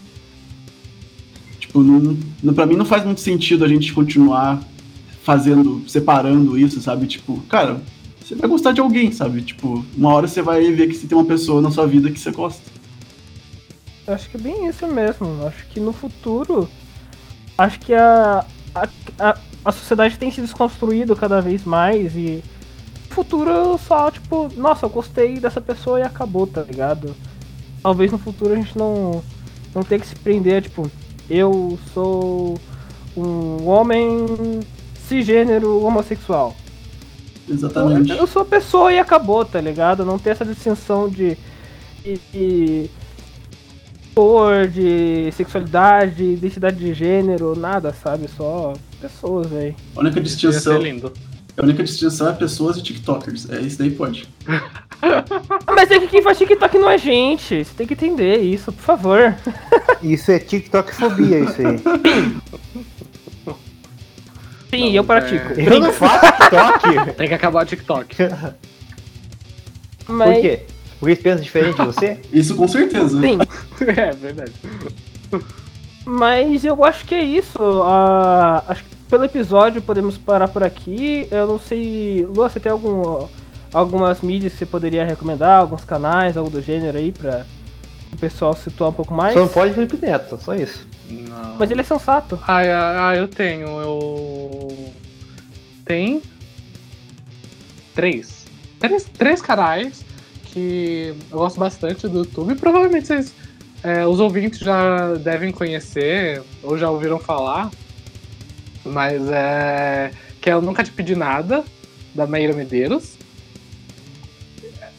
Tipo, 1.59 1.81
não, 1.81 2.53
pra 2.53 2.65
mim 2.65 2.75
não 2.75 2.85
faz 2.85 3.05
muito 3.05 3.21
sentido 3.21 3.63
a 3.63 3.67
gente 3.67 3.93
continuar 3.93 4.61
fazendo, 5.23 5.83
separando 5.87 6.57
isso, 6.57 6.81
sabe? 6.81 7.07
Tipo, 7.07 7.39
cara, 7.41 7.81
você 8.19 8.35
vai 8.35 8.49
gostar 8.49 8.71
de 8.71 8.81
alguém, 8.81 9.11
sabe? 9.11 9.41
Tipo, 9.41 9.85
uma 9.95 10.13
hora 10.13 10.27
você 10.27 10.41
vai 10.41 10.71
ver 10.71 10.87
que 10.87 10.95
você 10.95 11.07
tem 11.07 11.17
uma 11.17 11.25
pessoa 11.25 11.61
na 11.61 11.71
sua 11.71 11.85
vida 11.85 12.09
que 12.09 12.19
você 12.19 12.31
gosta. 12.31 12.61
Acho 14.07 14.29
que 14.29 14.37
é 14.37 14.39
bem 14.39 14.67
isso 14.67 14.87
mesmo. 14.87 15.45
Acho 15.45 15.65
que 15.67 15.79
no 15.79 15.93
futuro, 15.93 16.67
acho 17.57 17.79
que 17.79 17.93
a, 17.93 18.45
a, 18.73 18.87
a, 19.19 19.37
a 19.65 19.71
sociedade 19.71 20.17
tem 20.17 20.31
se 20.31 20.41
desconstruído 20.41 21.15
cada 21.15 21.41
vez 21.41 21.63
mais 21.63 22.15
e 22.15 22.43
no 23.09 23.15
futuro 23.15 23.77
só, 23.77 24.09
tipo, 24.09 24.49
nossa, 24.55 24.85
eu 24.85 24.89
gostei 24.89 25.39
dessa 25.39 25.59
pessoa 25.59 25.99
e 25.99 26.03
acabou, 26.03 26.47
tá 26.47 26.61
ligado? 26.61 27.15
Talvez 27.83 28.11
no 28.11 28.17
futuro 28.17 28.53
a 28.53 28.55
gente 28.55 28.77
não, 28.77 29.21
não 29.75 29.83
tenha 29.83 29.99
que 29.99 30.07
se 30.07 30.15
prender, 30.15 30.63
tipo, 30.63 30.89
eu 31.29 31.77
sou 31.93 32.57
um 33.15 33.67
homem 33.67 34.61
cisgênero 35.07 35.83
homossexual. 35.83 36.55
Exatamente. 37.49 38.11
Eu, 38.11 38.17
eu 38.17 38.27
sou 38.27 38.45
pessoa 38.45 38.93
e 38.93 38.99
acabou, 38.99 39.43
tá 39.43 39.59
ligado? 39.59 40.05
Não 40.05 40.17
tem 40.17 40.31
essa 40.31 40.45
distinção 40.45 41.09
de, 41.09 41.37
de, 42.03 42.19
de 42.31 42.89
cor, 44.13 44.67
de 44.67 45.31
sexualidade, 45.31 46.23
identidade 46.23 46.77
de 46.77 46.93
gênero, 46.93 47.55
nada, 47.55 47.93
sabe? 47.93 48.27
Só 48.35 48.73
pessoas, 48.99 49.47
velho. 49.47 49.75
A 49.95 49.99
única 49.99 50.21
distinção. 50.21 50.81
A 51.57 51.63
única 51.63 51.83
distinção 51.83 52.29
é 52.29 52.33
pessoas 52.33 52.77
e 52.77 52.83
TikTokers. 52.83 53.49
É 53.49 53.59
isso 53.59 53.77
daí 53.77 53.91
pode. 53.91 54.27
Mas 55.67 55.91
é 55.91 55.99
que 55.99 56.07
quem 56.07 56.21
faz 56.21 56.37
TikTok 56.37 56.77
não 56.77 56.89
é 56.89 56.97
gente. 56.97 57.63
Você 57.63 57.73
tem 57.75 57.87
que 57.87 57.93
entender 57.93 58.37
isso, 58.37 58.71
por 58.71 58.83
favor. 58.83 59.35
Isso 60.01 60.31
é 60.31 60.39
TikTok-fobia, 60.39 61.41
isso 61.41 61.61
aí. 61.61 61.77
Sim, 64.71 64.85
não, 64.85 64.95
eu 64.95 65.03
pratico. 65.03 65.59
É... 65.59 65.67
Eu 65.67 65.79
não 65.79 65.93
faço 65.93 66.25
TikTok. 66.25 67.13
tem 67.17 67.27
que 67.27 67.33
acabar 67.35 67.63
o 67.63 67.65
TikTok. 67.67 68.15
Mas... 70.07 70.33
Por 70.33 70.41
quê? 70.41 70.59
Porque 70.99 71.11
eles 71.11 71.21
pensam 71.21 71.43
diferente 71.43 71.75
de 71.77 71.85
você? 71.85 72.19
Isso 72.33 72.55
com 72.55 72.67
certeza. 72.67 73.19
Sim. 73.21 73.37
é 73.97 74.11
verdade. 74.11 74.53
Mas 76.05 76.63
eu 76.63 76.83
acho 76.83 77.05
que 77.05 77.15
é 77.15 77.23
isso. 77.23 77.59
Uh, 77.59 78.63
acho 78.67 78.83
que 78.83 78.95
pelo 79.09 79.25
episódio 79.25 79.81
podemos 79.81 80.17
parar 80.17 80.47
por 80.47 80.63
aqui. 80.63 81.27
Eu 81.29 81.47
não 81.47 81.59
sei. 81.59 82.25
Lua, 82.25 82.49
você 82.49 82.59
tem 82.59 82.71
algum, 82.71 83.27
algumas 83.73 84.21
mídias 84.21 84.53
que 84.53 84.59
você 84.59 84.65
poderia 84.65 85.05
recomendar? 85.05 85.59
Alguns 85.59 85.83
canais, 85.83 86.37
algo 86.37 86.49
do 86.49 86.61
gênero 86.61 86.97
aí 86.97 87.11
pra 87.11 87.45
o 88.11 88.17
pessoal 88.17 88.53
situar 88.53 88.89
um 88.89 88.93
pouco 88.93 89.13
mais? 89.13 89.33
Só 89.33 89.41
não 89.41 89.47
pode 89.47 89.73
Felipe 89.73 89.97
Neto, 90.01 90.37
só 90.41 90.55
isso. 90.55 90.87
Não. 91.09 91.55
Mas 91.57 91.69
ele 91.71 91.81
é 91.81 91.83
sensato. 91.83 92.39
Ah, 92.47 93.09
ah, 93.09 93.15
eu 93.15 93.27
tenho. 93.27 93.67
Eu. 93.67 94.93
Tem. 95.85 96.21
Três. 97.93 98.45
Três, 98.79 99.03
três 99.03 99.41
canais 99.41 100.03
que 100.45 101.15
eu 101.31 101.37
gosto 101.37 101.59
bastante 101.59 102.07
do 102.07 102.19
YouTube. 102.19 102.55
Provavelmente 102.55 103.07
vocês, 103.07 103.33
é, 103.83 104.05
os 104.05 104.19
ouvintes 104.19 104.59
já 104.59 105.15
devem 105.15 105.51
conhecer 105.51 106.43
ou 106.61 106.77
já 106.77 106.89
ouviram 106.89 107.19
falar. 107.19 107.71
Mas 108.85 109.21
é. 109.29 110.11
Que 110.39 110.49
é 110.49 110.53
Eu 110.53 110.61
Nunca 110.61 110.83
Te 110.83 110.91
Pedi 110.91 111.15
Nada, 111.15 111.63
da 112.13 112.25
Meira 112.25 112.53
Medeiros. 112.53 113.15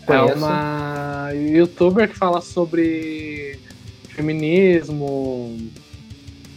Conheço. 0.07 0.33
É 0.33 0.35
uma 0.35 1.31
youtuber 1.33 2.09
que 2.09 2.17
fala 2.17 2.41
sobre 2.41 3.59
feminismo, 4.09 5.57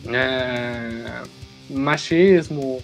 é, 0.07 1.23
machismo, 1.69 2.81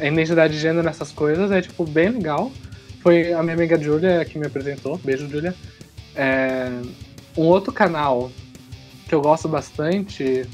identidade 0.00 0.54
de 0.54 0.60
gênero, 0.60 0.88
essas 0.88 1.12
coisas. 1.12 1.50
É, 1.50 1.60
tipo, 1.60 1.84
bem 1.84 2.10
legal. 2.10 2.52
Foi 3.00 3.32
a 3.32 3.42
minha 3.42 3.54
amiga 3.54 3.80
Julia 3.80 4.24
que 4.24 4.38
me 4.38 4.46
apresentou. 4.46 4.98
Beijo, 4.98 5.28
Julia. 5.28 5.54
É, 6.14 6.70
um 7.36 7.44
outro 7.44 7.72
canal 7.72 8.30
que 9.08 9.14
eu 9.14 9.22
gosto 9.22 9.48
bastante, 9.48 10.46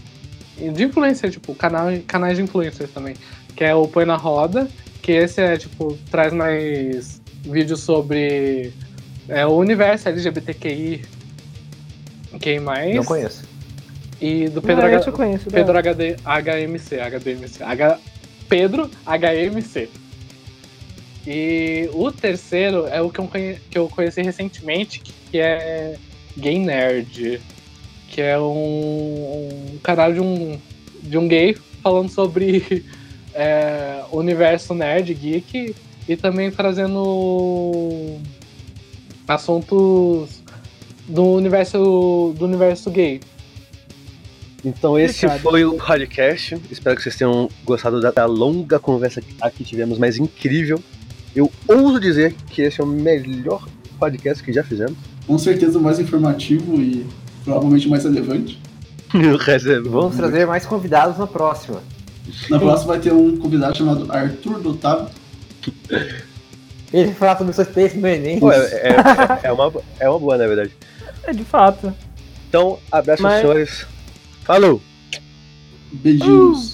de 0.56 0.84
influência, 0.84 1.28
tipo, 1.28 1.54
canal, 1.54 1.88
canais 2.06 2.36
de 2.36 2.44
influencers 2.44 2.90
também, 2.92 3.16
que 3.56 3.64
é 3.64 3.74
o 3.74 3.88
Põe 3.88 4.04
na 4.04 4.16
Roda, 4.16 4.68
que 5.02 5.12
esse 5.12 5.40
é, 5.40 5.56
tipo, 5.56 5.98
traz 6.10 6.32
mais 6.32 7.20
vídeos 7.42 7.80
sobre 7.80 8.72
é, 9.28 9.44
o 9.44 9.52
universo 9.52 10.08
LGBTQI. 10.08 11.04
Quem 12.40 12.60
mais? 12.60 12.94
Não 12.94 13.04
conheço. 13.04 13.44
E 14.20 14.48
do 14.48 14.62
Pedro, 14.62 14.86
ah, 14.86 14.96
H... 14.96 15.12
conheço, 15.12 15.50
Pedro 15.50 15.76
HD... 15.76 16.16
HMC, 16.24 17.00
HDMC. 17.00 17.62
H... 17.62 17.98
Pedro 18.48 18.90
HMC. 19.04 19.88
E 21.26 21.90
o 21.92 22.12
terceiro 22.12 22.86
é 22.86 23.02
o 23.02 23.10
que 23.10 23.18
eu, 23.18 23.26
conhe... 23.26 23.58
que 23.70 23.78
eu 23.78 23.88
conheci 23.88 24.22
recentemente, 24.22 25.00
que 25.00 25.38
é 25.38 25.96
Gay 26.36 26.58
Nerd. 26.58 27.40
Que 28.14 28.22
é 28.22 28.38
um, 28.38 29.48
um 29.74 29.78
canal 29.82 30.12
de 30.12 30.20
um, 30.20 30.56
de 31.02 31.18
um 31.18 31.26
gay 31.26 31.56
falando 31.82 32.08
sobre 32.08 32.84
é, 33.34 34.04
o 34.12 34.18
universo 34.18 34.72
nerd, 34.72 35.12
geek, 35.12 35.74
e 36.08 36.16
também 36.16 36.48
trazendo 36.48 38.16
assuntos 39.26 40.40
do 41.08 41.24
universo 41.24 42.32
do 42.38 42.44
universo 42.44 42.88
gay. 42.88 43.20
Então 44.64 44.96
esse 44.96 45.28
foi 45.40 45.64
o 45.64 45.76
podcast. 45.76 46.56
Espero 46.70 46.94
que 46.94 47.02
vocês 47.02 47.16
tenham 47.16 47.50
gostado 47.64 48.00
da, 48.00 48.26
longa 48.26 48.78
conversa 48.78 49.20
que 49.20 49.34
aqui 49.40 49.64
tivemos, 49.64 49.98
mas 49.98 50.18
incrível. 50.18 50.80
Eu 51.34 51.50
ouso 51.66 51.98
dizer 51.98 52.32
que 52.48 52.62
esse 52.62 52.80
é 52.80 52.84
o 52.84 52.86
melhor 52.86 53.66
podcast 53.98 54.40
que 54.40 54.52
já 54.52 54.62
fizemos. 54.62 54.96
Com 55.26 55.36
certeza 55.36 55.80
o 55.80 55.82
mais 55.82 55.98
informativo 55.98 56.80
e 56.80 57.04
provavelmente 57.44 57.88
mais 57.88 58.04
relevante. 58.04 58.60
Vamos 59.84 60.16
trazer 60.16 60.46
mais 60.46 60.66
convidados 60.66 61.18
na 61.18 61.26
próxima. 61.26 61.80
Na 62.50 62.58
próxima 62.58 62.94
vai 62.94 63.00
ter 63.00 63.12
um 63.12 63.36
convidado 63.36 63.76
chamado 63.76 64.10
Arthur 64.10 64.60
Dotávio. 64.60 65.08
Ele 66.92 67.12
fala 67.12 67.36
sobre 67.38 67.52
sua 67.52 67.62
experiência 67.62 68.00
no 68.00 68.06
Enem. 68.06 68.40
Pô, 68.40 68.50
é, 68.52 68.58
é, 68.58 69.40
é, 69.44 69.52
uma, 69.52 69.72
é 70.00 70.08
uma 70.08 70.18
boa, 70.18 70.36
na 70.36 70.46
verdade. 70.46 70.72
É 71.24 71.32
de 71.32 71.44
fato. 71.44 71.92
Então, 72.48 72.78
abraço, 72.90 73.22
Mas... 73.22 73.40
senhores. 73.40 73.86
Falou! 74.44 74.80
Beijinhos. 75.92 76.73